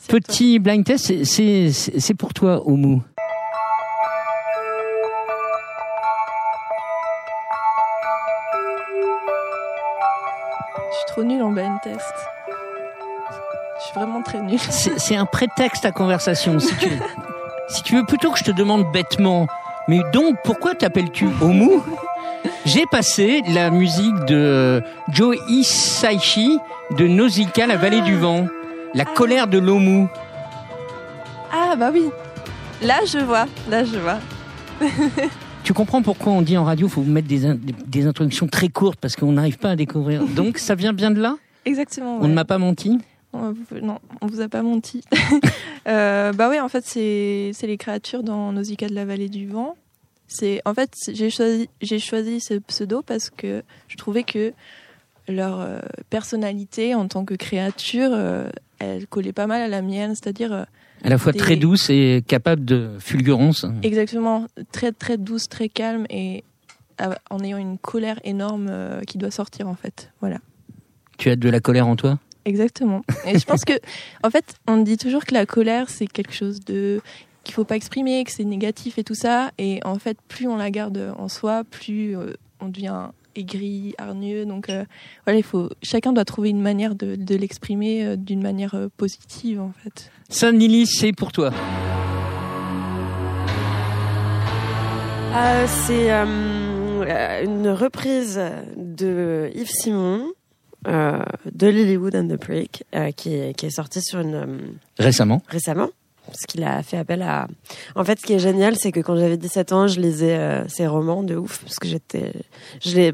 [0.08, 2.98] Petit blind test, c'est- pour toi, Omu.
[10.90, 12.12] Je suis trop nulle en blind test.
[13.78, 14.58] Je suis vraiment très nulle.
[14.60, 16.58] C'est un prétexte à conversation.
[16.58, 16.88] Si tu,
[17.68, 19.46] si tu veux, plutôt que je te demande bêtement,
[19.88, 21.80] mais donc pourquoi t'appelles-tu Omu
[22.64, 26.58] J'ai passé la musique de Joe Hisaishi
[26.96, 28.46] de Nausicaa, la vallée du vent.
[28.94, 30.06] La colère de l'Omu.
[31.52, 32.04] Ah bah oui.
[32.82, 33.46] Là, je vois.
[33.70, 34.18] Là, je vois.
[35.64, 38.98] Tu comprends pourquoi on dit en radio, faut mettre des, in- des, introductions très courtes
[39.00, 40.24] parce qu'on n'arrive pas à découvrir.
[40.36, 41.36] Donc ça vient bien de là?
[41.64, 42.16] Exactement.
[42.16, 42.28] On ouais.
[42.28, 42.98] ne m'a pas menti?
[43.32, 45.02] On Non, on vous a pas menti.
[45.88, 49.48] Euh, bah oui, en fait, c'est c'est les créatures dans Nausicaa de la vallée du
[49.48, 49.74] vent.
[50.34, 54.52] C'est en fait, j'ai choisi j'ai choisi ce pseudo parce que je trouvais que
[55.28, 55.78] leur euh,
[56.10, 60.64] personnalité en tant que créature, euh, elle collait pas mal à la mienne, c'est-à-dire euh,
[61.04, 63.66] À la fois Des- très douce et capable de fulgurance.
[63.82, 66.44] exactement très très douce, très calme et
[67.30, 68.70] en ayant une colère énorme
[69.06, 70.10] qui doit sortir en fait.
[70.20, 70.38] Voilà.
[71.18, 72.18] Tu as de la colère en toi?
[72.44, 73.02] Exactement.
[73.26, 73.72] Et je pense que,
[74.24, 77.00] en fait, on dit toujours que la colère, c'est quelque chose de
[77.44, 79.50] qu'il faut pas exprimer, que c'est négatif et tout ça.
[79.58, 84.44] Et en fait, plus on la garde en soi, plus euh, on devient aigri, hargneux.
[84.44, 84.84] Donc euh,
[85.24, 88.88] voilà, il faut chacun doit trouver une manière de, de l'exprimer euh, d'une manière euh,
[88.96, 90.10] positive, en fait.
[90.28, 91.52] Ça, Nili, c'est pour toi.
[95.34, 98.40] Euh, c'est une reprise
[98.76, 100.26] de Yves Simon
[100.88, 104.58] euh, de Lilywood and the Prick euh, qui, est, qui est sortie sur une euh,
[104.98, 105.40] Récemment.
[105.48, 105.88] récemment
[106.26, 107.46] parce qu'il a fait appel à
[107.96, 110.66] en fait ce qui est génial c'est que quand j'avais 17 ans je lisais euh,
[110.68, 112.32] ses romans de ouf parce que j'étais
[112.84, 113.12] je l'ai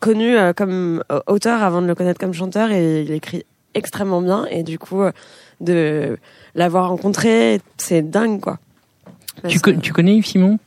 [0.00, 4.22] connu euh, comme euh, auteur avant de le connaître comme chanteur et il écrit extrêmement
[4.22, 5.12] bien et du coup euh,
[5.60, 6.16] de
[6.54, 8.58] l'avoir rencontré c'est dingue quoi
[9.48, 10.58] Tu, co- que- tu connais Yves Simon?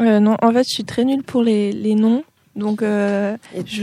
[0.00, 2.24] Euh, non, en fait, je suis très nulle pour les, les noms.
[2.56, 3.36] Donc, euh,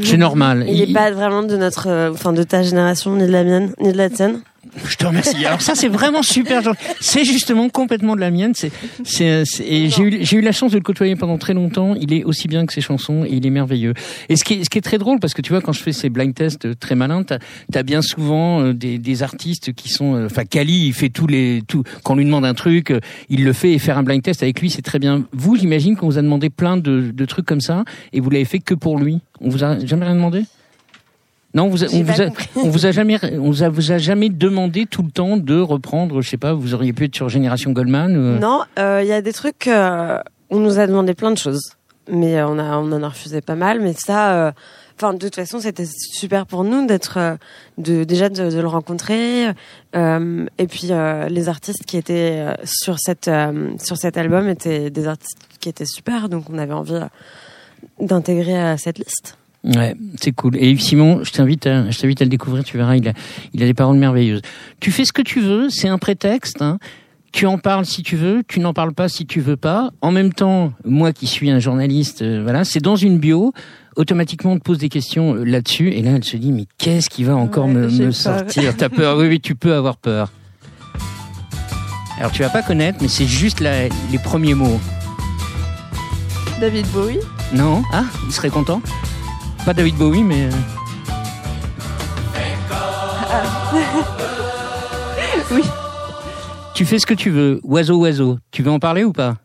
[0.04, 0.66] C'est normal.
[0.68, 3.74] Il n'est pas vraiment de notre, euh, enfin de ta génération, ni de la mienne,
[3.80, 4.42] ni de la tienne.
[4.88, 5.46] Je te remercie.
[5.46, 6.74] Alors ça, c'est vraiment super.
[7.00, 8.54] C'est justement complètement de la mienne.
[8.56, 8.72] C'est,
[9.04, 11.96] c'est, c'est- et j'ai eu, j'ai eu la chance de le côtoyer pendant très longtemps.
[11.96, 13.94] Il est aussi bien que ses chansons et il est merveilleux.
[14.30, 15.82] Et ce qui est, ce qui est très drôle, parce que tu vois, quand je
[15.82, 17.40] fais ces blind tests très malins, t'as,
[17.76, 21.28] as bien souvent euh, des, des artistes qui sont, euh, enfin, Kali, il fait tous
[21.28, 24.04] les, tout, quand on lui demande un truc, euh, il le fait et faire un
[24.04, 25.24] blind test avec lui, c'est très bien.
[25.34, 28.46] Vous, j'imagine qu'on vous a demandé plein de, de trucs comme ça et vous l'avez
[28.46, 29.20] fait que pour lui.
[29.42, 30.44] On vous a jamais rien demandé?
[31.56, 32.26] Non, vous a- J'ai on vous a,
[32.58, 35.60] on vous a jamais, on vous a, vous a jamais demandé tout le temps de
[35.60, 38.16] reprendre, je sais pas, vous auriez pu être sur Génération Goldman.
[38.16, 39.68] ou- Non, euh, il y a des trucs.
[39.68, 40.20] euh,
[40.52, 41.72] on nous a demandé plein de choses,
[42.12, 43.80] mais euh, on a on en a refusé pas mal.
[43.82, 44.52] Mais ça, euh,
[44.96, 47.36] enfin de toute façon, c'était super pour nous d'être, euh,
[47.80, 49.48] de déjà de, de le rencontrer.
[49.96, 54.48] euh, et puis euh, les artistes qui étaient euh, sur cette euh, sur cet album
[54.50, 57.06] étaient des artistes qui étaient super, donc on avait envie euh,
[58.00, 59.39] d'intégrer à cette liste.
[59.64, 60.56] Ouais, c'est cool.
[60.56, 63.14] Et Yves Simon, je t'invite à, je t'invite à le découvrir, tu verras, il a,
[63.54, 64.42] il a des paroles merveilleuses.
[64.80, 66.78] Tu fais ce que tu veux, c'est un prétexte, hein.
[67.32, 69.92] Tu en parles si tu veux, tu n'en parles pas si tu veux pas.
[70.02, 73.54] En même temps, moi qui suis un journaliste, euh, voilà, c'est dans une bio.
[73.98, 77.08] Automatiquement, on te pose des questions euh, là-dessus, et là, elle se dit, mais qu'est-ce
[77.10, 78.76] qui va encore Ouais, me, sortir?
[78.76, 79.18] T'as peur?
[79.18, 80.32] Oui, oui, tu peux avoir peur.
[82.18, 84.80] Alors, tu vas pas connaître, mais c'est juste la- les premiers mots.
[86.60, 87.20] David Bowie.
[87.54, 88.82] Non Ah, il serait content?
[89.66, 90.46] Pas David Bowie, mais...
[90.46, 90.50] euh,
[95.52, 95.62] Oui.
[96.74, 97.60] Tu fais ce que tu veux.
[97.64, 98.38] Oiseau, oiseau.
[98.52, 99.36] Tu veux en parler ou pas?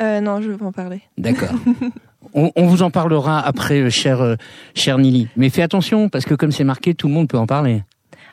[0.00, 1.02] Euh, non, je veux pas en parler.
[1.16, 1.50] D'accord.
[2.34, 4.36] on, on vous en parlera après, cher, euh,
[4.74, 5.28] cher Nili.
[5.36, 7.82] Mais fais attention, parce que comme c'est marqué, tout le monde peut en parler.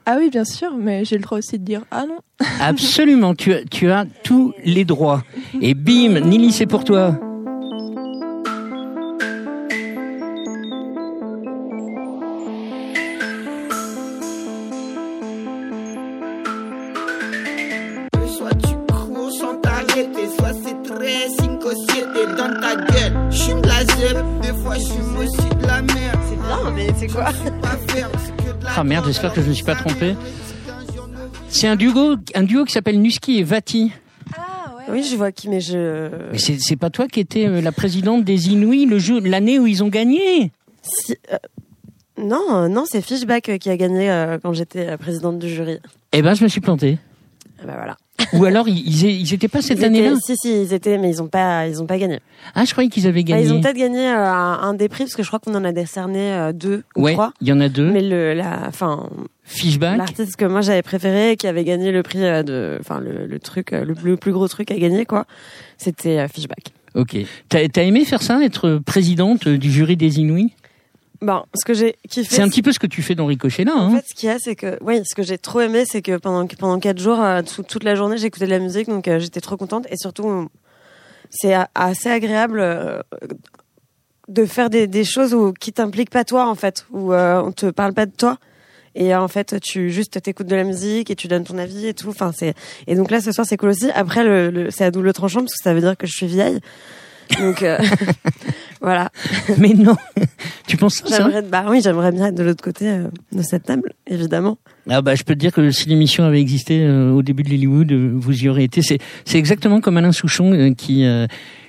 [0.05, 2.19] Ah oui, bien sûr, mais j'ai le droit aussi de dire ah non.
[2.61, 5.23] Absolument, tu, as- tu as tous les droits.
[5.61, 7.19] Et bim, Nili, c'est pour toi.
[28.77, 30.15] Ah merde, j'espère que je ne me suis pas trompé.
[31.47, 33.93] C'est un duo, un duo qui s'appelle Nuski et Vati.
[34.35, 34.83] Ah ouais.
[34.89, 36.09] Oui, je vois qui, mais je.
[36.31, 39.59] Mais c'est c'est pas toi qui étais euh, la présidente des Inuits le jeu l'année
[39.59, 41.37] où ils ont gagné Si, euh,
[42.17, 45.79] Non, non, c'est Fishback euh, qui a gagné euh, quand j'étais présidente du jury.
[46.11, 46.97] Eh ben, je me suis planté.
[47.61, 47.97] Ah bah voilà.
[48.33, 51.21] Ou alors ils, ils, ils étaient pas cette année-là Si, si, ils étaient, mais ils
[51.21, 52.19] ont pas, ils ont pas gagné.
[52.53, 53.43] Ah, je croyais qu'ils avaient gagné.
[53.43, 55.71] ils ont peut-être gagné euh, un, des prix parce que je crois qu'on en a
[55.71, 57.33] décerné euh, deux ou ouais, trois.
[57.41, 57.91] il y en a deux.
[57.91, 59.09] Mais le, la, enfin,
[59.43, 59.97] Fishback.
[59.97, 63.39] l'artiste que moi j'avais préféré, qui avait gagné le prix euh, de, enfin le, le
[63.39, 65.25] truc, le, le plus gros truc à gagner quoi,
[65.77, 66.73] c'était Fishback.
[66.95, 67.17] Ok.
[67.49, 70.53] T'as t'as aimé faire ça, être présidente du jury des Inuits
[71.21, 72.35] Bon, ce que j'ai kiffé.
[72.35, 73.73] C'est un petit peu ce que tu fais dans Ricochet là.
[73.75, 75.83] En Hein fait, ce qu'il y a, c'est que, oui, ce que j'ai trop aimé,
[75.85, 78.87] c'est que pendant pendant quatre jours, euh, tout- toute la journée, j'écoutais de la musique,
[78.87, 79.85] donc euh, j'étais trop contente.
[79.89, 80.49] Et surtout,
[81.29, 82.99] c'est assez agréable euh,
[84.27, 87.67] de faire des, des choses où, qui t'impliquent pas toi, en fait, où on te
[87.69, 88.37] parle pas de toi.
[88.97, 91.93] Et en fait, tu juste t'écoutes de la musique et tu donnes ton avis et
[91.93, 92.07] tout.
[92.09, 92.53] Enfin, c'est
[92.87, 93.91] et donc là, ce soir, c'est cool aussi.
[93.91, 96.27] Après, le, le- c'est à double tranchant parce que ça veut dire que je suis
[96.27, 96.59] vieille.
[97.39, 97.77] Donc euh,
[98.81, 99.09] voilà.
[99.57, 99.95] Mais non.
[100.67, 103.63] tu penses ça J'aimerais, bah oui, j'aimerais bien être de l'autre côté euh, de cette
[103.63, 104.57] table, évidemment.
[104.89, 107.49] Ah bah je peux te dire que si l'émission avait existé euh, au début de
[107.49, 108.81] Hollywood, euh, vous y aurez été.
[108.81, 111.05] C'est c'est exactement comme Alain Souchon qui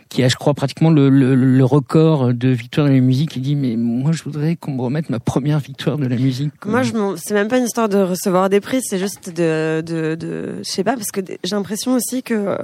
[0.09, 3.35] qui a, je crois, pratiquement le, le, le record de victoire de la musique.
[3.35, 6.53] Il dit mais moi je voudrais qu'on me remette ma première victoire de la musique.
[6.65, 10.15] Moi, je c'est même pas une histoire de recevoir des prix, c'est juste de, de,
[10.15, 12.57] de, je sais pas, parce que j'ai l'impression aussi que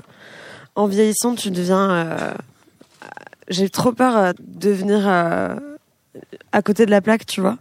[0.77, 1.91] en vieillissant, tu deviens.
[1.91, 2.33] euh,
[3.49, 5.57] j'ai trop peur euh, de venir euh,
[6.53, 7.59] à côté de la plaque, tu vois,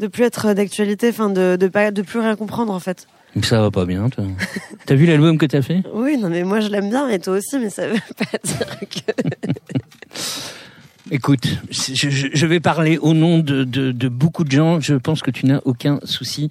[0.00, 3.06] de plus être d'actualité, enfin de, de pas, de plus rien comprendre en fait.
[3.42, 4.24] Ça va pas bien, toi.
[4.86, 5.82] T'as vu l'album que t'as fait?
[5.92, 8.78] Oui, non mais moi je l'aime bien et toi aussi, mais ça veut pas dire
[8.80, 9.12] que.
[11.10, 14.78] Écoute, je, vais parler au nom de, de, de beaucoup de gens.
[14.80, 16.50] Je pense que tu n'as aucun souci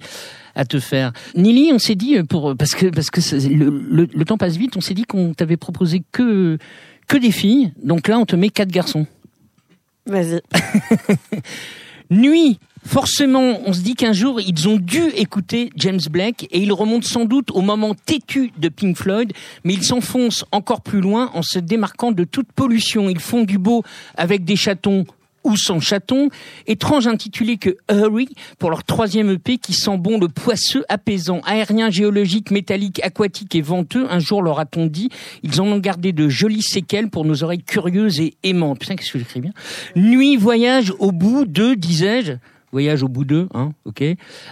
[0.56, 1.12] à te faire.
[1.36, 4.76] Nili, on s'est dit euh, pour parce que parce que le, le temps passe vite.
[4.76, 6.58] On s'est dit qu'on t'avait proposé que
[7.08, 7.72] que des filles.
[7.82, 9.06] Donc là, on te met quatre garçons.
[10.06, 10.40] Vas-y.
[12.10, 12.58] Nuit.
[12.84, 17.06] Forcément, on se dit qu'un jour, ils ont dû écouter James Blake et ils remontent
[17.06, 19.32] sans doute au moment têtu de Pink Floyd,
[19.64, 23.10] mais ils s'enfoncent encore plus loin en se démarquant de toute pollution.
[23.10, 23.82] Ils font du beau
[24.16, 25.04] avec des chatons
[25.48, 26.28] ou sans chatons,
[26.66, 28.28] étrange intitulé que Hurry
[28.58, 33.62] pour leur troisième EP qui sent bon le poisseux apaisant, aérien, géologique, métallique, aquatique et
[33.62, 34.06] venteux.
[34.10, 35.08] Un jour, leur a-t-on dit,
[35.42, 38.78] ils en ont gardé de jolies séquelles pour nos oreilles curieuses et aimantes.
[38.78, 39.52] Putain, qu'est-ce que j'écris bien?
[39.96, 42.34] Nuit, voyage au bout de, disais-je,
[42.70, 44.02] Voyage au bout d'eux, hein, ok.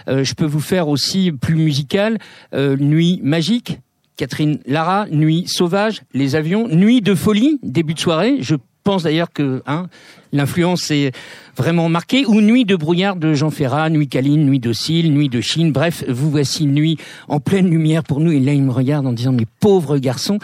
[0.07, 2.17] Euh, je peux vous faire aussi plus musical.
[2.53, 3.79] Euh, Nuit magique,
[4.15, 5.05] Catherine Lara.
[5.11, 6.67] Nuit sauvage, les avions.
[6.67, 8.37] Nuit de folie, début de soirée.
[8.39, 8.55] Je
[8.87, 9.87] pense d'ailleurs que hein,
[10.31, 11.11] l'influence est
[11.57, 12.25] vraiment marquée.
[12.25, 15.73] Ou Nuit de brouillard de Jean Ferrat, Nuit câline, Nuit docile, Nuit de Chine.
[15.73, 18.31] Bref, vous voici Nuit en pleine lumière pour nous.
[18.31, 20.39] Et là, il me regarde en disant, mes pauvres garçons,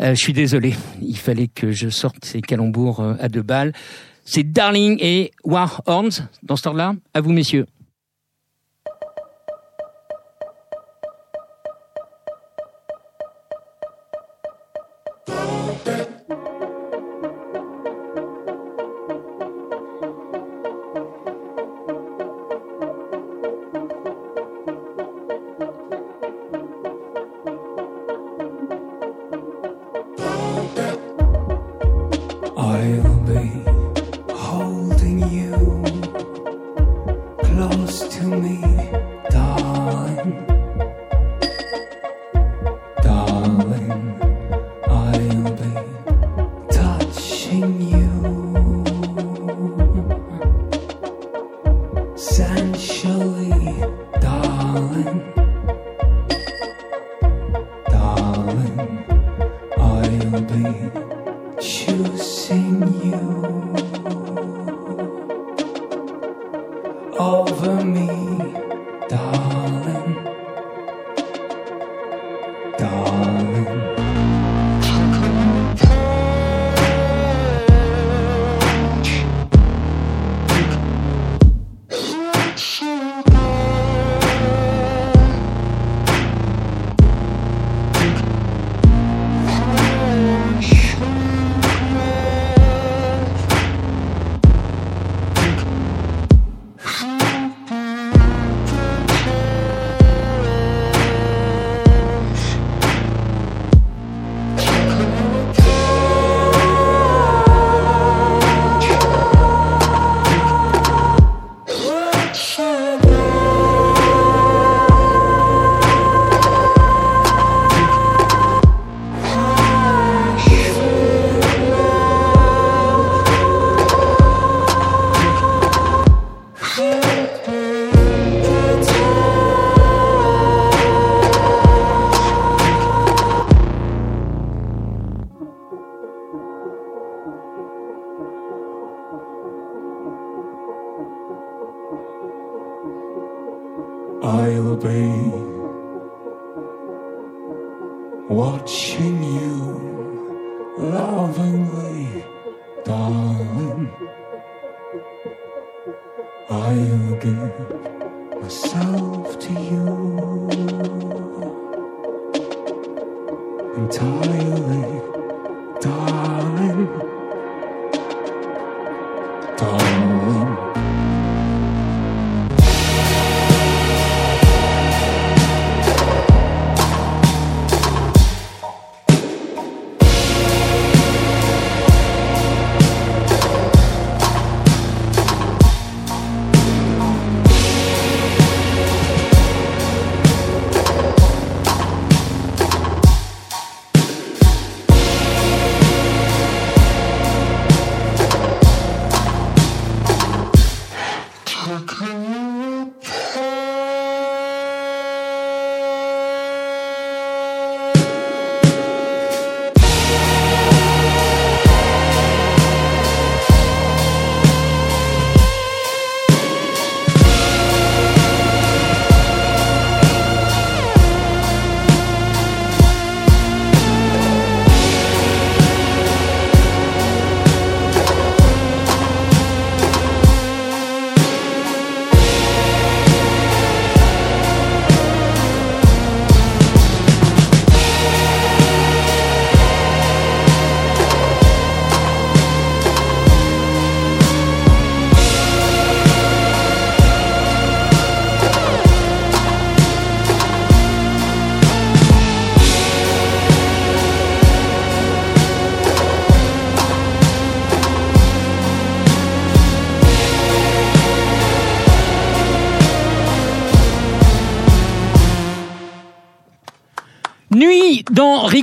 [0.00, 0.74] euh, je suis désolé.
[1.02, 3.74] Il fallait que je sorte ces calembours euh, à deux balles.
[4.24, 6.94] C'est Darling et War Horns dans ce temps-là.
[7.12, 7.66] À vous, messieurs.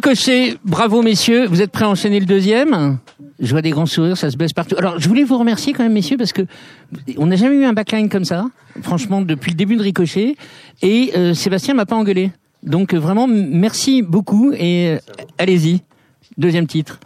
[0.10, 0.58] Dans Ricochet.
[0.66, 1.46] Bravo messieurs.
[1.46, 2.98] Vous êtes prêts à enchaîner le deuxième?
[3.40, 4.76] Je vois des grands sourires, ça se baisse partout.
[4.78, 6.42] Alors je voulais vous remercier quand même messieurs parce que
[7.18, 8.46] on n'a jamais eu un backline comme ça.
[8.82, 10.36] Franchement depuis le début de Ricochet
[10.82, 12.32] et euh, Sébastien m'a pas engueulé.
[12.64, 14.98] Donc vraiment merci beaucoup et euh,
[15.38, 15.82] allez-y.
[16.38, 17.00] Deuxième titre.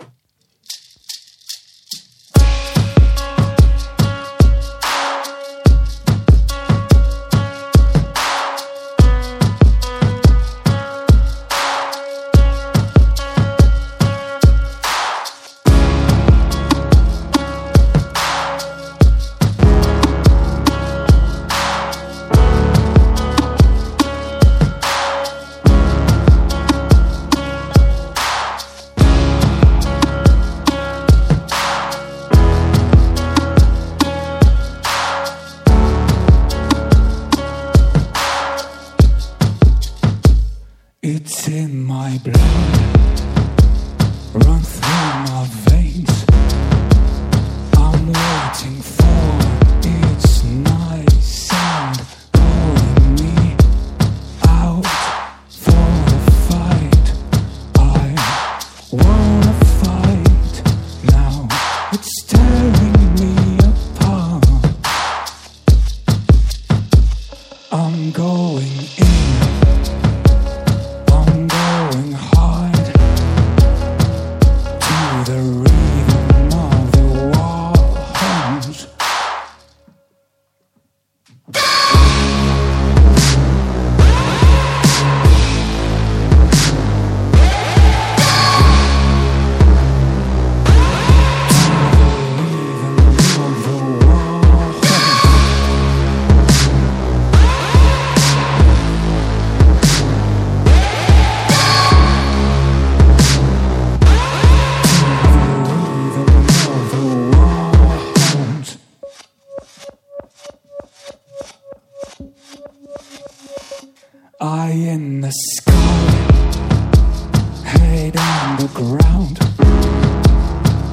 [118.53, 119.39] Head on the ground.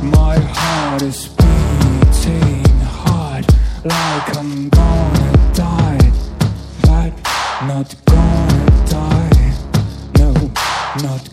[0.03, 3.47] My heart is beating hard,
[3.85, 6.13] like I'm gonna die,
[6.83, 7.13] but
[7.67, 9.55] not gonna die.
[10.19, 10.33] No,
[11.03, 11.30] not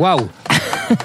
[0.00, 0.28] Waouh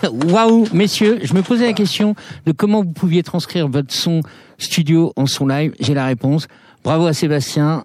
[0.32, 2.16] Waouh Messieurs, je me posais la question
[2.46, 4.22] de comment vous pouviez transcrire votre son
[4.58, 5.74] studio en son live.
[5.82, 6.48] J'ai la réponse.
[6.82, 7.84] Bravo à Sébastien.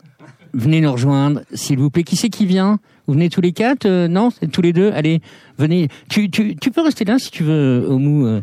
[0.54, 2.04] Venez nous rejoindre, s'il vous plaît.
[2.04, 2.78] Qui c'est qui vient?
[3.08, 4.30] Vous venez tous les quatre Euh, Non?
[4.30, 4.92] C'est tous les deux?
[4.94, 5.20] Allez,
[5.58, 5.88] venez.
[6.08, 8.24] Tu, tu, tu peux rester là si tu veux, Omu.
[8.26, 8.40] euh,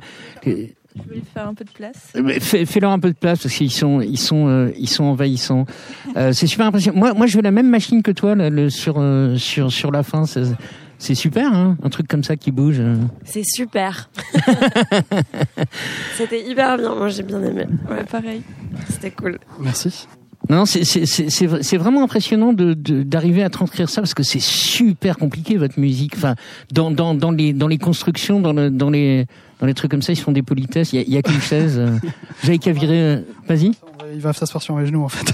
[0.48, 0.66] euh,
[0.98, 2.12] Je voulais faire un peu de place.
[2.22, 5.06] mais Fais, fais-leur un peu de place parce qu'ils sont, ils sont, euh, ils sont
[5.06, 5.66] envahissants.
[6.18, 6.98] Euh, c'est super impressionnant.
[7.00, 9.90] Moi, moi, je veux la même machine que toi là, le, sur, euh, sur, sur
[9.92, 10.24] la fin.
[11.00, 12.82] C'est, super, hein, un truc comme ça qui bouge.
[13.24, 14.10] C'est super.
[16.18, 16.96] C'était hyper bien.
[16.96, 17.66] Moi, j'ai bien aimé.
[17.90, 18.42] Ouais, Pareil.
[18.90, 19.38] c'était cool.
[19.60, 20.08] Merci.
[20.50, 25.58] Non, c'est, vraiment impressionnant de, de- d'arriver à transcrire ça parce que c'est super compliqué
[25.58, 26.14] votre musique.
[26.16, 26.36] Enfin,
[26.72, 29.26] dans, dans, dans les, dans les constructions, dans, le, dans les,
[29.60, 30.94] dans les trucs comme ça, ils se font des politesses.
[30.94, 31.78] Il y a, il y a qu'une chaise.
[31.78, 31.98] euh.
[32.44, 33.02] J'avais qu'à virer.
[33.02, 33.72] euh, Vas-y.
[34.14, 35.34] Il va s'asseoir sur mes genoux en fait.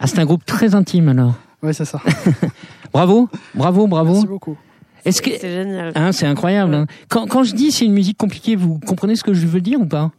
[0.00, 1.34] Ah, c'est un groupe très intime alors.
[1.62, 2.00] Oui, c'est ça.
[2.92, 4.12] Bravo, bravo, bravo.
[4.12, 4.56] Merci beaucoup.
[5.04, 5.92] Est-ce que C'est génial.
[5.94, 6.74] Hein, c'est incroyable.
[6.74, 6.86] hein.
[7.08, 9.80] Quand, quand je dis c'est une musique compliquée, vous comprenez ce que je veux dire
[9.80, 10.10] ou pas?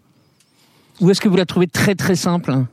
[1.02, 2.52] Ou est-ce que vous la trouvez très très simple?
[2.52, 2.68] Hein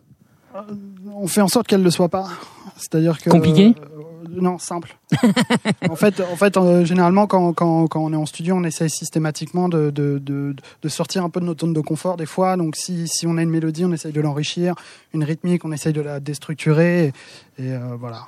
[1.14, 2.28] On fait en sorte qu'elle ne le soit pas.
[2.76, 3.30] C'est-à-dire que.
[3.30, 3.74] Compliqué?
[3.80, 4.96] euh, Non, simple.
[5.90, 8.90] en fait, en fait euh, généralement, quand, quand, quand on est en studio, on essaye
[8.90, 12.56] systématiquement de, de, de, de sortir un peu de notre zone de confort des fois.
[12.56, 14.74] Donc, si, si on a une mélodie, on essaye de l'enrichir.
[15.14, 17.06] Une rythmique, on essaye de la déstructurer.
[17.58, 18.26] Et, et, euh, voilà.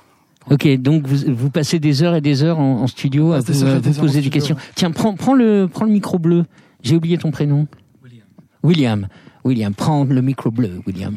[0.51, 3.45] Ok, donc vous, vous passez des heures et des heures en, en studio à Passe
[3.45, 4.55] des vous, heures et à vous poser des questions.
[4.75, 6.45] Tiens, prends, prends, le, prends le micro bleu.
[6.81, 7.67] J'ai oublié ton prénom.
[8.03, 8.25] William.
[8.63, 9.07] William.
[9.45, 11.15] William, prends le micro bleu, William.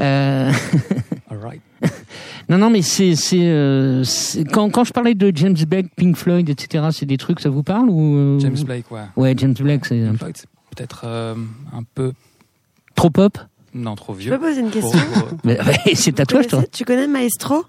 [0.00, 0.52] Euh...
[2.48, 6.16] non, non, mais c'est, c'est, euh, c'est- quand, quand je parlais de James Blake, Pink
[6.16, 9.00] Floyd, etc., c'est des trucs, ça vous parle ou euh, James Blake, ouais.
[9.16, 11.34] Ouais, James Blake, c'est un Pink peu Floyd, c'est peut-être euh,
[11.72, 12.12] un peu.
[12.94, 13.38] trop pop?
[13.74, 14.30] Non, trop Je vieux.
[14.32, 14.98] peux poser une question?
[15.14, 15.58] pour- Mais,
[15.94, 17.64] c'est à Tu toi, je Tu connais Maestro?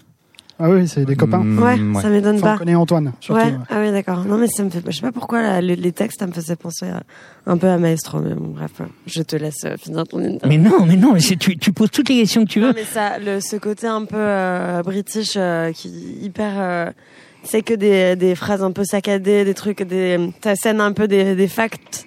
[0.58, 1.38] Ah oui, c'est des copains.
[1.42, 2.58] Mm, Ouais, ça m'étonne Enfin, on pas.
[2.58, 3.40] connaît Antoine, surtout.
[3.40, 3.46] ouais.
[3.48, 3.58] ouais.
[3.68, 4.24] Ah oui, d'accord.
[4.24, 4.80] Non, mais ça me fait.
[4.86, 7.02] Je sais pas pourquoi là, les, les textes, ça me faisait penser à-
[7.46, 8.20] un peu à Maestro.
[8.20, 8.70] Mais bon, bref,
[9.06, 10.48] je te laisse euh, finir ton interview.
[10.48, 12.68] Mais non, mais non, mais tu, tu poses toutes les questions que tu veux.
[12.68, 15.88] Non, mais ça, le, ce côté un peu euh, british, euh, qui
[16.22, 16.52] hyper.
[16.56, 16.90] Euh,
[17.42, 20.30] c'est que des, des phrases un peu saccadées, des trucs, des.
[20.42, 22.06] Ça scène un peu des, des facts,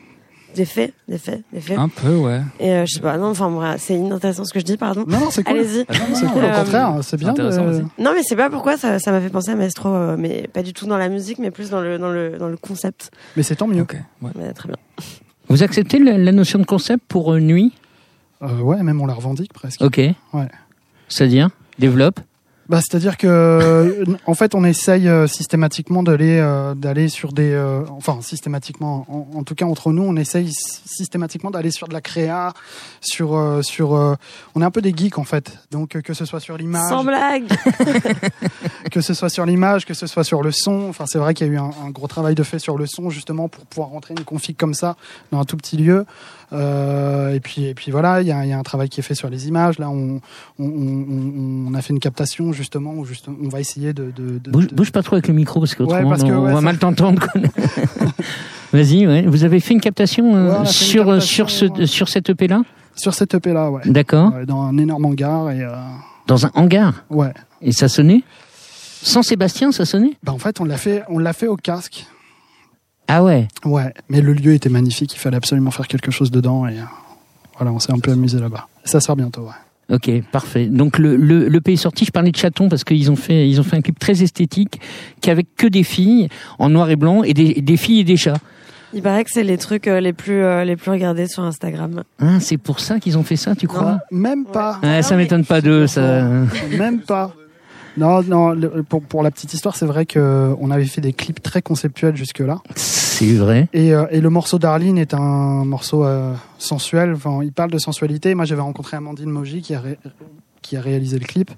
[0.58, 1.78] des faits, des faits, des faits.
[1.78, 2.42] Un peu, ouais.
[2.60, 3.18] Et euh, je sais pas.
[3.18, 5.06] Non, enfin, c'est inintéressant ce que je dis, pardon.
[5.08, 5.60] Non, non, c'est cool.
[5.60, 5.86] Allez-y.
[6.16, 7.30] C'est cool, au Euh, contraire, c'est bien.
[7.30, 7.82] intéressant, de- vas-y.
[8.04, 10.64] Non, mais c'est pas pourquoi ça, ça m'a fait penser à Maestro, euh, mais pas
[10.64, 13.12] du tout dans la musique, mais plus dans le, dans le, dans le concept.
[13.38, 13.84] Mais c'est tant mieux.
[13.84, 14.32] Ok, ouais.
[14.36, 14.78] Mais très bien.
[15.48, 17.72] Vous acceptez la, la notion de concept pour euh, nuit?
[18.42, 19.82] Euh, ouais, même on la revendique presque.
[19.82, 19.98] Ok.
[19.98, 20.48] Ouais.
[21.08, 21.50] C'est-à-dire
[21.80, 22.20] Développe.
[22.70, 27.84] Bah, c'est-à-dire que, en fait, on essaye euh, systématiquement d'aller euh, d'aller sur des, euh,
[27.92, 32.02] enfin systématiquement, en, en tout cas entre nous, on essaye systématiquement d'aller sur de la
[32.02, 32.54] créa,
[33.00, 34.16] sur euh, sur, euh,
[34.54, 37.06] on est un peu des geeks en fait, donc que ce soit sur l'image, Sans
[37.06, 37.46] blague.
[38.92, 40.88] que ce soit sur l'image, que ce soit sur le son.
[40.90, 42.86] Enfin, c'est vrai qu'il y a eu un, un gros travail de fait sur le
[42.86, 44.98] son justement pour pouvoir rentrer une config comme ça
[45.32, 46.06] dans un tout petit lieu.
[46.54, 49.04] Euh, et puis et puis voilà, il y a, y a un travail qui est
[49.04, 49.80] fait sur les images.
[49.80, 50.22] Là, on
[50.60, 54.40] on, on, on a fait une captation justement où juste on va essayer de, de,
[54.40, 56.44] de- Bouge, de- bouge pas trop avec le micro parce qu'autrement Ouais, parce que, on
[56.46, 57.28] ouais, va ça- mal t'entendre.
[58.74, 59.24] Vas-y, ouais.
[59.26, 62.48] Vous avez fait une captation euh, une sur euh, sur ce captation, sur cette EP
[62.48, 62.62] là
[62.96, 63.82] sur cette EP là, ouais.
[63.86, 64.32] D'accord.
[64.48, 65.70] Dans un énorme hangar et euh,
[66.26, 67.04] Dans un hangar?
[67.10, 67.32] ouais.
[67.62, 68.24] Et ça sonnait?
[69.04, 70.14] Sans Sébastien, ça sonnait?
[70.24, 72.08] Bah en fait, on l'a fait, on l'a fait au casque.
[73.08, 73.48] Ah ouais.
[73.66, 75.14] Ouais, mais le lieu était magnifique.
[75.14, 76.84] Il fallait absolument faire quelque chose dedans et euh,
[77.58, 78.68] voilà, on s'est un peu amusé là-bas.
[78.84, 79.96] Ça sort bientôt, ouais.
[79.96, 80.66] Ok, parfait.
[80.66, 83.62] Donc le, le, le pays sorti, je parlais de chaton parce qu'ils ont fait ils
[83.62, 84.82] ont fait un clip très esthétique
[85.22, 86.28] qu'avec que des filles
[86.60, 88.38] en noir et blanc et des, des filles et des chats.
[88.94, 92.04] Il paraît que c'est les trucs euh, les plus euh, les plus regardés sur Instagram.
[92.20, 94.00] Hein, c'est pour ça qu'ils ont fait ça, tu crois?
[94.12, 94.80] Même pas.
[94.84, 96.24] Ouais, ça Non, m'étonne pas d'eux, ça.
[96.78, 97.34] Même pas.
[97.98, 98.52] Non, non.
[98.52, 101.62] le- pour, pour la petite histoire, c'est vrai que on avait fait des clips très
[101.62, 102.60] conceptuels jusque-là.
[102.76, 103.68] C'est vrai.
[103.74, 107.14] Et, euh, et le morceau Darlene est un morceau euh, sensuel.
[107.14, 108.36] Enfin, il parle de sensualité.
[108.36, 109.98] Moi, j'avais rencontré Amandine Moji qui a, ré-
[110.62, 111.50] qui a réalisé le clip.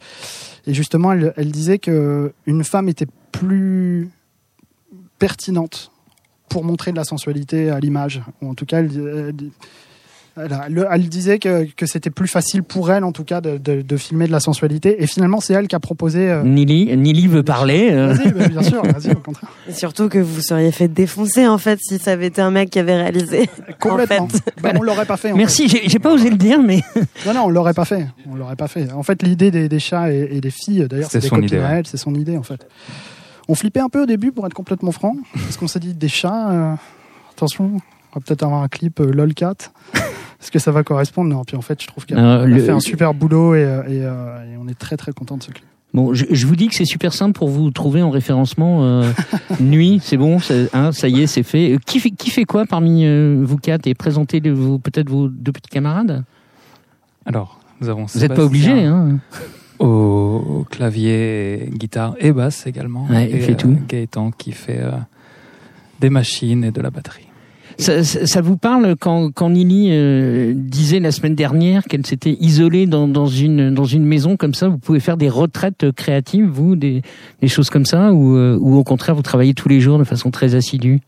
[0.68, 4.10] Et justement, elle, elle disait que une femme était plus
[5.18, 5.92] pertinente
[6.48, 8.22] pour montrer de la sensualité à l'image.
[8.42, 9.50] Ou en tout cas, elle, elle-
[10.92, 13.98] elle disait que, que c'était plus facile pour elle, en tout cas, de, de- de
[13.98, 15.02] filmer de la sensualité.
[15.04, 16.30] Et finalement, c'est elle qui a proposé.
[16.30, 17.90] euh, Nili, Nili veut parler.
[17.92, 18.14] euh.
[18.14, 19.52] Vas-y, bah, bien sûr, vas-y, au contraire.
[19.68, 22.70] Et surtout que vous seriez fait défoncer en fait si ça avait été un mec
[22.70, 23.50] qui avait réalisé.
[23.80, 24.26] Complètement.
[24.26, 24.44] En fait.
[24.62, 25.32] Bah, on l'aurait pas fait.
[25.32, 26.82] en Merci, j'ai pas osé le dire, mais
[27.26, 28.08] Non, non, on l'aurait pas fait.
[28.30, 28.92] On l'aurait pas fait.
[28.92, 31.48] En fait, l'idée des, des chats et, et des filles, d'ailleurs, c'est des son copines
[31.48, 31.76] idée, à ouais.
[31.80, 32.68] elle, c'est son idée en fait.
[33.48, 36.08] On flippait un peu au début, pour être complètement franc, parce qu'on s'est dit des
[36.10, 36.52] chats.
[36.52, 36.74] euh,
[37.32, 37.72] attention,
[38.14, 39.54] on va peut-être avoir un clip euh, lolcat.
[40.42, 41.44] Est-ce que ça va correspondre Non.
[41.44, 43.84] Puis en fait, je trouve qu'elle Euh, a le- fait un super boulot et, euh,
[43.88, 45.66] et, euh, et on est très très content de ce clip.
[45.94, 48.84] Bon, je, je vous dis que c'est super simple pour vous trouver en référencement.
[48.84, 49.12] euh,
[49.60, 50.38] nuit, c'est bon,
[50.74, 51.74] hein, ça y est, c'est fait.
[51.74, 55.52] Euh, Qui fait, qui fait quoi parmi euh, vous quatre et présentez peut-être vos deux
[55.52, 56.24] petits camarades?
[57.26, 59.18] Alors, nous avons Vous n'êtes pas obligés, hein
[59.80, 63.08] Au, clavier, guitare et basse également.
[63.10, 63.76] Ouais, il et, fait tout.
[63.88, 64.92] Gaëtan qui fait euh,
[66.02, 67.29] des machines et de la batterie.
[67.80, 69.50] Ça, ça- vous parle quand, quand
[69.92, 74.54] euh, disait la semaine dernière qu'elle s'était isolée dans, dans, une, dans une maison comme
[74.54, 77.02] ça Vous pouvez faire des retraites créatives, vous, des,
[77.42, 80.04] des choses comme ça ou, euh, ou au contraire, vous travaillez tous les jours de
[80.04, 81.00] façon très assidue?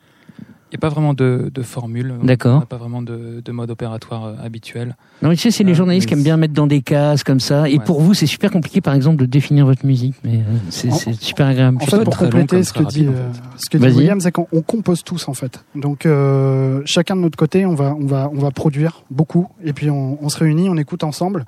[0.74, 2.16] N'y a pas vraiment de, de formule.
[2.24, 2.58] D'accord.
[2.58, 4.96] On n'a pas vraiment de, de mode opératoire euh, habituel.
[5.22, 7.24] Non, mais tu sais, c'est les Euh, journalistes qui aiment bien mettre dans des cases
[7.24, 7.70] comme ça.
[7.70, 7.84] Et Ouais.
[7.84, 10.16] pour vous, c'est super compliqué, par exemple, de définir votre musique.
[10.24, 11.78] Mais euh, c'est En- c'est super agréable.
[11.82, 13.86] En Je fait, pour compléter ce que dit, en euh, ce que dit.
[13.86, 15.64] William, c'est qu'on on compose tous en fait.
[15.76, 19.74] Donc euh, chacun de notre côté, on va, on va, on va produire beaucoup, et
[19.74, 21.46] puis on, on se réunit, on écoute ensemble,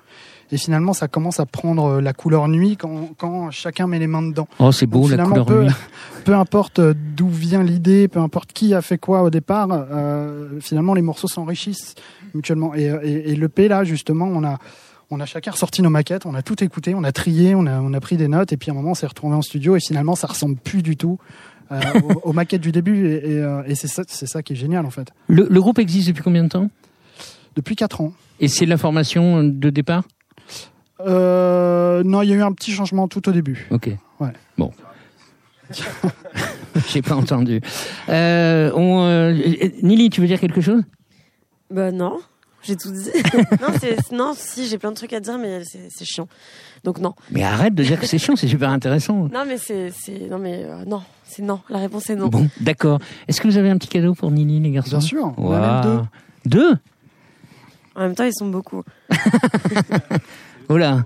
[0.54, 4.08] et finalement, ça commence à prendre euh, la couleur nuit quand, quand chacun met les
[4.08, 4.48] mains dedans.
[4.60, 5.74] Oh, c'est beau, Donc, la finalement, couleur peu, nuit.
[6.26, 10.60] peu importe euh, d'où vient l'idée, peu importe qui a fait quoi au départ, euh,
[10.62, 11.96] finalement les morceaux s'enrichissent
[12.34, 12.74] mutuellement.
[12.76, 14.60] Et, et, et le P là, justement, on a,
[15.10, 17.80] on a chacun ressorti nos maquettes, on a tout écouté, on a trié, on a,
[17.82, 19.76] on a pris des notes, et puis à un moment on s'est retrouvé en studio,
[19.76, 21.18] et finalement ça ressemble plus du tout.
[21.72, 24.56] euh, aux, aux maquettes du début et, et, et c'est ça, c'est ça qui est
[24.56, 25.08] génial en fait.
[25.28, 26.70] Le, le groupe existe depuis combien de temps?
[27.56, 28.14] Depuis quatre ans.
[28.40, 30.04] Et c'est la formation de départ?
[31.02, 33.68] Euh, non, il y a eu un petit changement tout au début.
[33.72, 33.90] Ok.
[34.20, 34.34] Ouais.
[34.58, 34.72] Bon.
[36.90, 37.62] J'ai pas entendu.
[38.10, 39.34] Euh, on, euh,
[39.82, 40.84] Nili, tu veux dire quelque chose?
[41.70, 42.20] Bah non,
[42.62, 43.10] j'ai tout dit.
[44.12, 46.28] non, si, j'ai plein de trucs à dire, mais c'est chiant.
[46.84, 47.14] Donc non.
[47.32, 49.28] Mais arrête de dire que c'est chiant, c'est super intéressant.
[49.34, 49.92] Non, mais c'est,
[50.30, 51.62] non, mais euh, non, c'est non.
[51.70, 52.28] La réponse est non.
[52.28, 53.00] Bon, d'accord.
[53.28, 54.98] Est-ce que vous avez un petit cadeau pour Nili, les garçons?
[54.98, 56.02] Bien sûr, on en a même Waouh.
[56.46, 56.60] deux.
[56.72, 56.78] Deux?
[57.96, 58.84] En même temps, ils sont beaucoup.
[60.70, 61.04] Oh là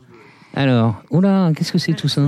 [0.56, 2.22] Alors, oh là, qu'est-ce que c'est tout ça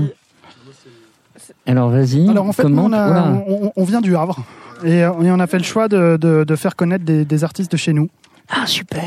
[1.66, 2.28] Alors, vas-y.
[2.30, 4.44] Alors en fait, on, a- on- on vient du Havre
[4.84, 7.44] et, euh, et on a fait le choix de, de- de faire connaître des, des
[7.44, 8.10] artistes de chez nous.
[8.50, 9.04] Ah, super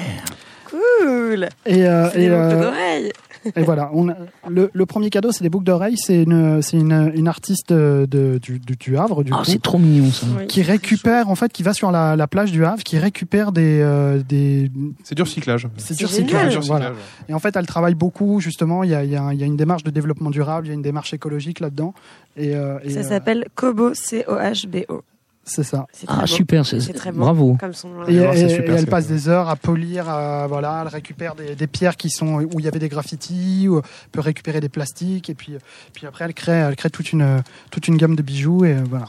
[0.70, 1.48] Cool.
[1.66, 3.08] Et, euh, C'est des et, euh.
[3.56, 4.16] Et voilà, on a-
[4.48, 5.96] le, le premier cadeau, c'est des boucles d'oreilles.
[5.96, 9.60] C'est une, c'est une, une artiste de, de- du, du, du Havre, du Ah, c'est
[9.60, 10.26] trop mignon, ça.
[10.38, 10.46] Oui.
[10.46, 13.80] qui récupère, en fait, qui va sur la, la plage du Havre, qui récupère des,
[13.82, 14.70] euh, des
[15.04, 15.68] C'est du recyclage.
[15.76, 16.92] c'est du recyclage, voilà.
[17.28, 18.84] Et en fait, elle travaille beaucoup, justement.
[18.84, 20.72] Il y a, il y a, y a une démarche de développement durable, il y
[20.72, 21.94] a une démarche écologique là-dedans.
[22.36, 25.02] Et, euh, et, Ça euh, s'appelle Kobo, C-O-H-B-O.
[25.44, 25.86] C'est ça.
[26.06, 26.26] Ah, beau.
[26.26, 27.18] super, c'est très beau.
[27.20, 27.56] bravo.
[27.58, 30.06] Comme son nom Et, voir, c'est et- super, et elle passe des heures à polir,
[30.08, 33.66] euh, voilà, elle récupère des, des pierres qui sont où il y avait des graffitis,
[33.68, 33.80] ou
[34.12, 35.54] peut récupérer des plastiques, et puis,
[35.92, 38.84] puis après elle crée, elle crée toute une toute une gamme de bijoux et euh,
[38.88, 39.06] voilà.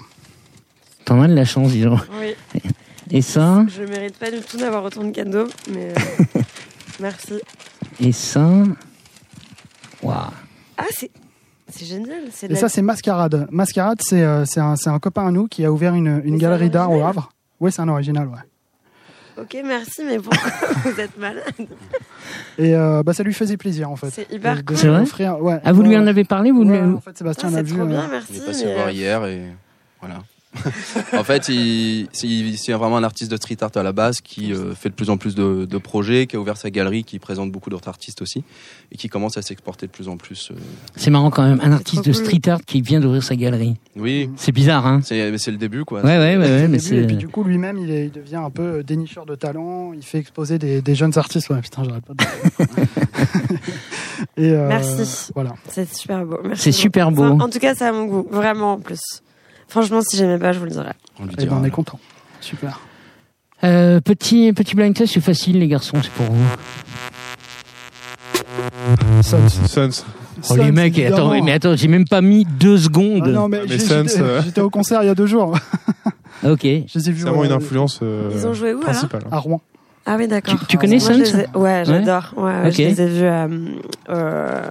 [1.06, 2.00] T'en as de la chance, dis donc.
[2.20, 2.34] Oui.
[3.12, 3.66] Et ça?
[3.68, 6.42] Je mérite pas du tout d'avoir autant de cadeaux, mais euh,
[7.00, 7.34] merci.
[8.00, 8.50] Et ça?
[10.02, 10.16] Waouh
[10.78, 11.12] Ah, c'est,
[11.76, 12.24] c'est génial.
[12.32, 13.48] C'est Et la- ça c'est Mascarade.
[13.52, 16.36] Mascarade c'est euh, c'est un c'est un copain à nous qui a ouvert une, une
[16.36, 17.30] c'est galerie un d'art au Havre.
[17.60, 18.40] Oui, c'est un original, ouais.
[19.42, 20.52] Ok, merci, mais pourquoi
[20.86, 21.44] vous êtes malade
[22.60, 24.10] Et euh, bah ça lui faisait plaisir en fait.
[24.12, 24.78] C'est hyper cool.
[24.78, 25.60] C'est vrai offrir- ouais.
[25.64, 27.64] Ah, vous lui en avez parlé vous ouais, lui- en fait Sébastien Ah, l'a c'est
[27.64, 27.74] vu.
[27.74, 28.38] trop euh, bien, Il merci.
[28.38, 29.42] est passé mais, voir hier et
[30.00, 30.20] voilà.
[31.14, 34.90] en fait, c'est vraiment un artiste de street art à la base qui euh, fait
[34.90, 37.70] de plus en plus de, de projets, qui a ouvert sa galerie, qui présente beaucoup
[37.70, 38.44] d'autres artistes aussi
[38.92, 40.52] et qui commence à s'exporter de plus en plus.
[40.52, 40.56] euh.
[40.96, 43.76] C'est marrant quand même, un artiste de street art qui vient d'ouvrir sa galerie.
[43.96, 46.02] Oui, C'est bizarre, hein c'est mais c'est le début quoi.
[46.02, 48.84] Ouais, ouais, ouais, ouais, mais début, et puis du coup, lui-même, il, devient un peu
[48.84, 49.94] dénicheur de talent.
[49.94, 51.50] Il fait exposer des, des jeunes artistes.
[51.50, 52.24] Ouais, putain, j'arrête pas de.
[54.38, 55.32] et euh, Merci.
[55.34, 55.54] Voilà.
[55.70, 56.38] C'est super beau.
[56.56, 57.24] C'est super beau.
[57.24, 58.28] Enfin, en tout cas, ça a mon goût.
[58.30, 59.23] Vraiment, en plus.
[59.74, 60.94] Franchement, si j'aimais pas, je vous le dirais.
[61.20, 61.98] On lui Et ben, on est content.
[62.42, 62.80] Super.
[63.64, 66.46] Euh, petit, petit blind test, c'est facile les garçons, c'est pour vous.
[69.24, 69.50] Sons.
[69.50, 70.04] Sons.
[70.52, 71.44] Oh les mecs, attends, évidemment.
[71.46, 73.24] mais attends, j'ai même pas mis deux secondes.
[73.26, 75.26] Ah non, mais, mais j'ai- Sons, j'étais euh, j'étais au concert il y a deux
[75.26, 75.58] jours.
[76.46, 76.64] Ok.
[76.64, 78.92] Je les ai vus C'est vraiment euh, une influence euh, Ils ont joué où, alors
[78.92, 79.24] principale.
[79.32, 79.62] à Rouen.
[80.06, 80.60] Ah oui, d'accord.
[80.60, 82.34] Tu- tu connais Moi, je Sons les ai- Ouais, j'adore.
[82.36, 82.74] Ouais, ouais, Ok.
[82.74, 83.48] Je les ai vus euh,
[84.10, 84.62] euh,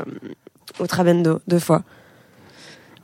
[0.78, 1.82] au Trabendo deux fois.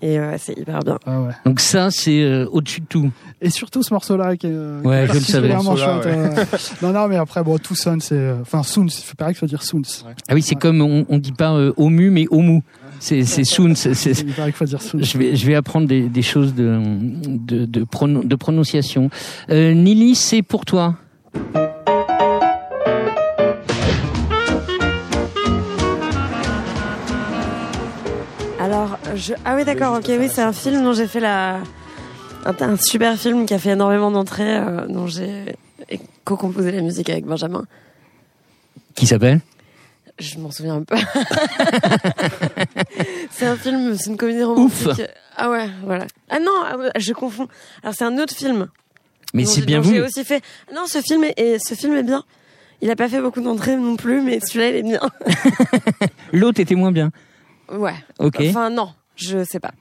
[0.01, 0.99] Et euh, c'est hyper bien.
[1.07, 1.33] Ah ouais.
[1.45, 3.11] Donc ça, c'est euh, au-dessus de tout.
[3.41, 5.51] Et surtout ce morceau-là qui est euh, Ouais, qui est je le savais.
[5.51, 6.45] chouette, euh.
[6.83, 8.15] non, non, mais après, bon, tout sonne, c'est.
[8.15, 9.83] euh, Enfin, Soons, il faut pareil qu'il faut dire Soons.
[10.29, 10.61] Ah oui, c'est Ouais.
[10.61, 12.63] comme on, on dit pas euh, Omu, mais Omu.
[13.01, 13.75] C'est c'est Soon.
[13.77, 14.99] c'est- c'est- Il paraît qu'il faut dire Soons.
[15.03, 16.81] Je vais, je vais apprendre des, des choses de,
[17.27, 19.11] de, de, prono- de prononciation.
[19.51, 20.97] Euh, Nili, c'est pour toi.
[28.89, 29.35] Alors, je...
[29.45, 31.61] ah oui, d'accord, ok, oui, c'est un film dont j'ai fait la.
[32.45, 35.57] Un, un super film qui a fait énormément d'entrées, euh, dont j'ai
[36.25, 37.65] co-composé la musique avec Benjamin.
[38.95, 39.41] Qui s'appelle?
[40.19, 40.97] Je m'en souviens pas.
[43.31, 44.89] c'est un film, c'est une comédie romantique.
[44.89, 45.01] Ouf.
[45.37, 46.07] Ah ouais, voilà.
[46.29, 47.49] Ah non, ah ouais, je confonds.
[47.83, 48.69] Alors c'est un autre film.
[49.35, 49.93] Mais c'est bien vous.
[49.93, 50.43] J'ai aussi fait.
[50.75, 52.25] Non, ce film est, et ce film est bien.
[52.81, 55.01] Il a pas fait beaucoup d'entrées non plus, mais celui-là il est bien.
[56.33, 57.11] L'autre était moins bien.
[57.73, 57.95] Ouais.
[58.19, 58.37] Ok.
[58.49, 59.73] Enfin non, je sais pas.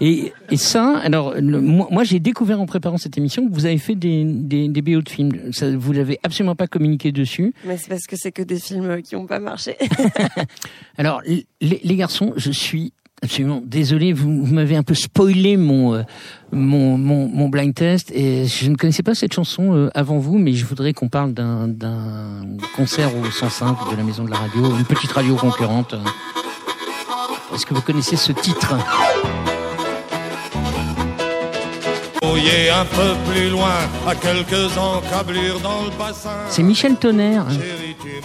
[0.00, 3.66] Et, et ça, alors, le- moi, moi, j'ai découvert en préparant cette émission que vous
[3.66, 5.52] avez fait des, des, des BO de films.
[5.52, 7.52] Ça, vous l'avez absolument pas communiqué dessus.
[7.66, 9.76] Mais c'est parce que c'est que des films qui ont pas marché.
[10.96, 14.12] Alors, les, les garçons, je suis absolument désolé.
[14.12, 16.02] Vous, vous m'avez un peu spoilé mon, euh,
[16.52, 20.38] mon, mon, mon blind test et je ne connaissais pas cette chanson euh, avant vous,
[20.38, 24.36] mais je voudrais qu'on parle d'un, d'un concert au 105 de la Maison de la
[24.36, 25.94] Radio, une petite radio concurrente.
[27.54, 28.74] Est-ce que vous connaissez ce titre?
[32.34, 33.70] Voyez un peu plus loin,
[34.08, 36.30] à quelques encablures dans le bassin.
[36.48, 37.46] C'est Michel Chérie, Tonnerre.
[37.48, 37.56] tu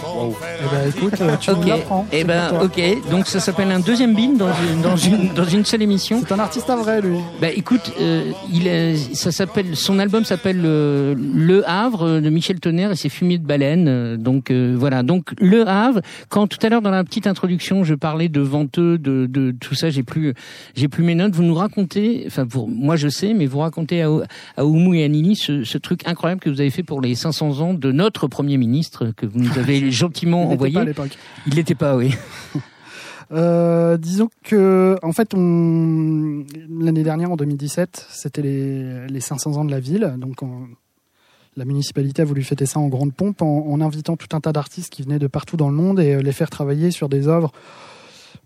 [0.02, 1.66] m'en fais Eh ben, écoute, euh, tu nous Ok.
[1.68, 2.06] l'apprends.
[2.10, 3.08] Eh c'est ben, ok.
[3.08, 6.20] Donc ça s'appelle un deuxième bin dans une, dans une, dans une seule émission.
[6.26, 7.18] C'est un artiste à vrai, lui.
[7.40, 12.58] Bah écoute, euh, il ça s'appelle, son album s'appelle euh, Le Havre euh, de Michel
[12.58, 14.16] Tonnerre et c'est Fumier de baleine.
[14.16, 15.04] donc euh, voilà.
[15.04, 16.00] Donc Le Havre.
[16.30, 19.76] Quand tout à l'heure dans la petite introduction, je parlais de venteux, de, de tout
[19.76, 20.34] ça, j'ai plus,
[20.74, 21.36] j'ai plus mes notes.
[21.36, 24.10] Vous nous racontez, enfin pour moi je sais, mais vous racontez à,
[24.56, 27.14] à Oumou et à Nini ce, ce truc incroyable que vous avez fait pour les
[27.14, 30.74] 500 ans de notre premier ministre que vous nous avez gentiment Il envoyé.
[30.74, 31.18] pas à l'époque.
[31.46, 32.14] Il l'était pas, oui.
[33.32, 36.44] Euh, disons que, en fait, on...
[36.80, 40.14] l'année dernière, en 2017, c'était les, les 500 ans de la ville.
[40.18, 40.66] Donc, on-
[41.56, 44.50] la municipalité a voulu fêter ça en grande pompe en, en invitant tout un tas
[44.52, 47.28] d'artistes qui venaient de partout dans le monde et euh, les faire travailler sur des
[47.28, 47.52] œuvres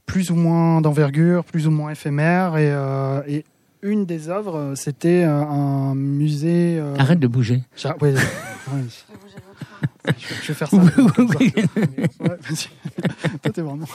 [0.05, 2.59] plus ou moins d'envergure, plus ou moins éphémères.
[2.59, 3.45] Et, euh, et
[3.85, 6.79] une des œuvres, c'était un musée.
[6.81, 7.63] euh, Arrête de bouger.
[10.43, 10.77] Je vais faire ça.
[13.43, 13.87] Toi, t'es vraiment.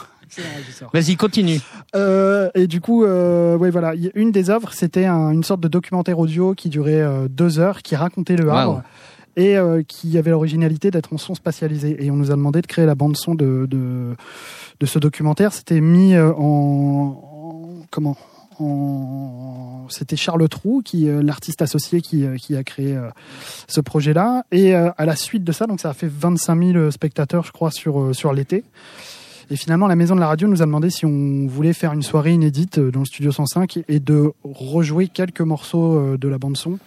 [0.94, 1.60] Vas-y, continue.
[1.96, 5.68] Euh, et du coup, euh, ouais, voilà, une des œuvres, c'était un- une sorte de
[5.68, 8.84] documentaire audio qui durait euh, deux heures, qui racontait le Havre
[9.36, 12.04] et euh, qui avait l'originalité d'être en son spatialisé.
[12.04, 14.16] Et on nous a demandé de créer la bande son de de,
[14.80, 15.54] de ce documentaire.
[15.54, 18.18] C'était mis euh, en, en- comment?
[19.90, 23.10] C'était Charles Trou qui euh, l'artiste associé qui euh, a créé euh,
[23.68, 24.44] ce projet-là.
[24.52, 27.72] Et à la suite de ça donc ça a fait 25 000 spectateurs je crois
[27.72, 28.64] sur l'été.
[29.52, 32.04] Et finalement, la maison de la radio nous a demandé si on voulait faire une
[32.04, 36.78] soirée inédite dans le studio 105 et de rejouer quelques morceaux de la bande son,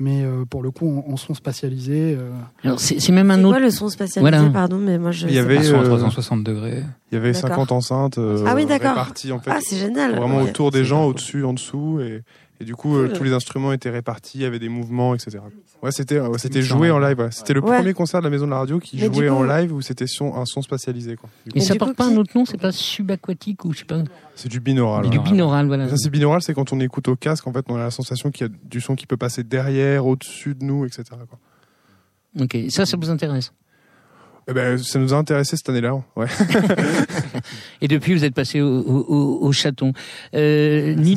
[0.00, 2.16] mais euh, pour le coup en, en son spatialisé.
[2.18, 2.30] euh.
[2.64, 3.50] Alors, c'est c'est même un C'est autre.
[3.50, 4.50] quoi le son spatialisé Voilà.
[4.50, 5.28] Pardon, mais moi je.
[5.28, 5.66] Il y avait, pas.
[5.66, 6.82] Euh, 360 degrés.
[7.12, 7.50] Il y avait D'accord.
[7.50, 8.90] 50 enceintes euh, Ah oui, d'accord.
[8.90, 10.16] réparties en fait, Ah, c'est génial.
[10.16, 10.50] vraiment Ouais.
[10.50, 12.22] autour des gens, au-dessus, en dessous, et,
[12.60, 13.16] et du coup euh, Cool.
[13.16, 15.38] tous les instruments étaient répartis, il y avait des mouvements, etc.
[15.82, 16.94] Ouais, c'était ouais, c'était joué live.
[16.94, 17.18] en live.
[17.18, 17.30] ouais.
[17.30, 17.76] C'était le Ouais.
[17.76, 19.80] premier concert de la maison de la radio qui Mais jouait coup- en live où
[19.80, 21.16] c'était son- un son spatialisé.
[21.16, 21.30] Quoi.
[21.54, 24.02] Et ça porte pas un autre nom, c'est pas subaquatique ou je sais pas.
[24.36, 25.08] C'est du binaural.
[25.08, 25.88] Du binaural, voilà.
[25.88, 28.30] Ça, c'est binaural, c'est quand on écoute au casque, en fait, on a la sensation
[28.30, 31.04] qu'il y a du son qui peut passer derrière, au-dessus de nous, etc.
[31.28, 31.38] quoi.
[32.40, 33.52] Ok, ça, ça vous intéresse.
[34.50, 35.94] Eh ben, ça nous a intéressé cette année-là.
[36.16, 36.26] Ouais.
[37.82, 39.92] Et depuis, vous êtes passé au, au, au- au chaton.
[40.34, 41.16] Euh, ni-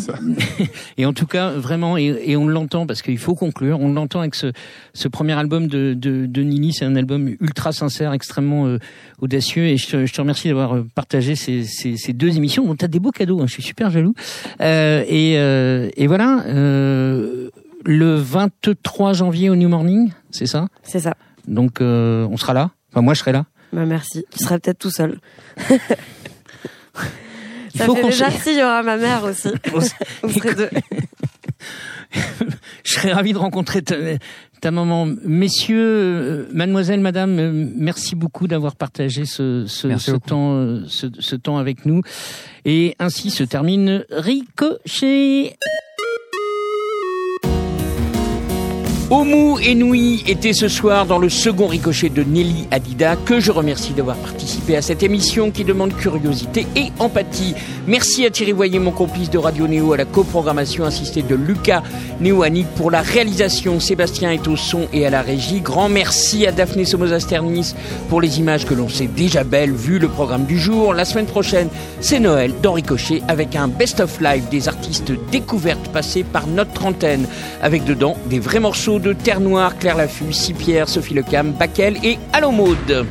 [0.97, 3.79] et en tout cas, vraiment, et, et on l'entend parce qu'il faut conclure.
[3.81, 4.51] On l'entend avec ce,
[4.93, 6.73] ce premier album de, de, de Nini.
[6.73, 8.77] C'est un album ultra sincère, extrêmement euh,
[9.19, 9.65] audacieux.
[9.65, 12.65] Et je te, je te remercie d'avoir euh, partagé ces, ces, ces deux émissions.
[12.65, 13.41] Bon, t'as des beaux cadeaux.
[13.41, 14.13] hein, je suis super jaloux.
[14.61, 16.43] Euh, et, euh, et voilà.
[16.47, 17.49] Euh,
[17.85, 20.67] le 23 janvier au New Morning, c'est ça?
[20.83, 21.15] C'est ça.
[21.47, 22.69] Donc, euh, on sera là.
[22.93, 23.45] Enfin, moi, je serai là.
[23.73, 24.23] Bah merci.
[24.31, 25.19] Tu serais peut-être tout seul.
[27.75, 29.49] Il Ça faut fait qu'on déjà se- si, il y aura ma mère aussi.
[30.21, 30.69] On serait deux.
[32.83, 33.95] Je serais ravi de rencontrer ta,
[34.61, 35.07] ta maman.
[35.23, 39.65] Messieurs, euh, mademoiselle, madame, euh, merci beaucoup d'avoir partagé ce,
[40.19, 42.01] temps, euh, ce, ce temps avec nous.
[42.65, 45.57] Et ainsi se termine Ricochet.
[49.09, 53.93] Omu Enoui était ce soir dans le second ricochet de Nelly Adida, que je remercie
[53.93, 57.53] d'avoir participé à cette émission qui demande curiosité et empathie.
[57.85, 61.83] Merci à Thierry Voyer, mon complice de Radio Néo, à la coprogrammation assistée de Lucas
[62.21, 63.79] Néoanic pour la réalisation.
[63.79, 65.59] Sébastien est au son et à la régie.
[65.59, 67.75] Grand merci à Daphné Somoza-Sternis
[68.09, 70.93] pour les images que l'on sait déjà belles vu le programme du jour.
[70.93, 71.67] La semaine prochaine,
[71.99, 77.27] c'est Noël dans Ricochet avec un best-of live des artistes découvertes passés par notre antenne
[77.61, 82.17] avec dedans des vrais morceaux de Terre Noire, Claire Laffut, Sipierre, Sophie Lecam, Bakel et
[82.31, 83.05] Allo Maude.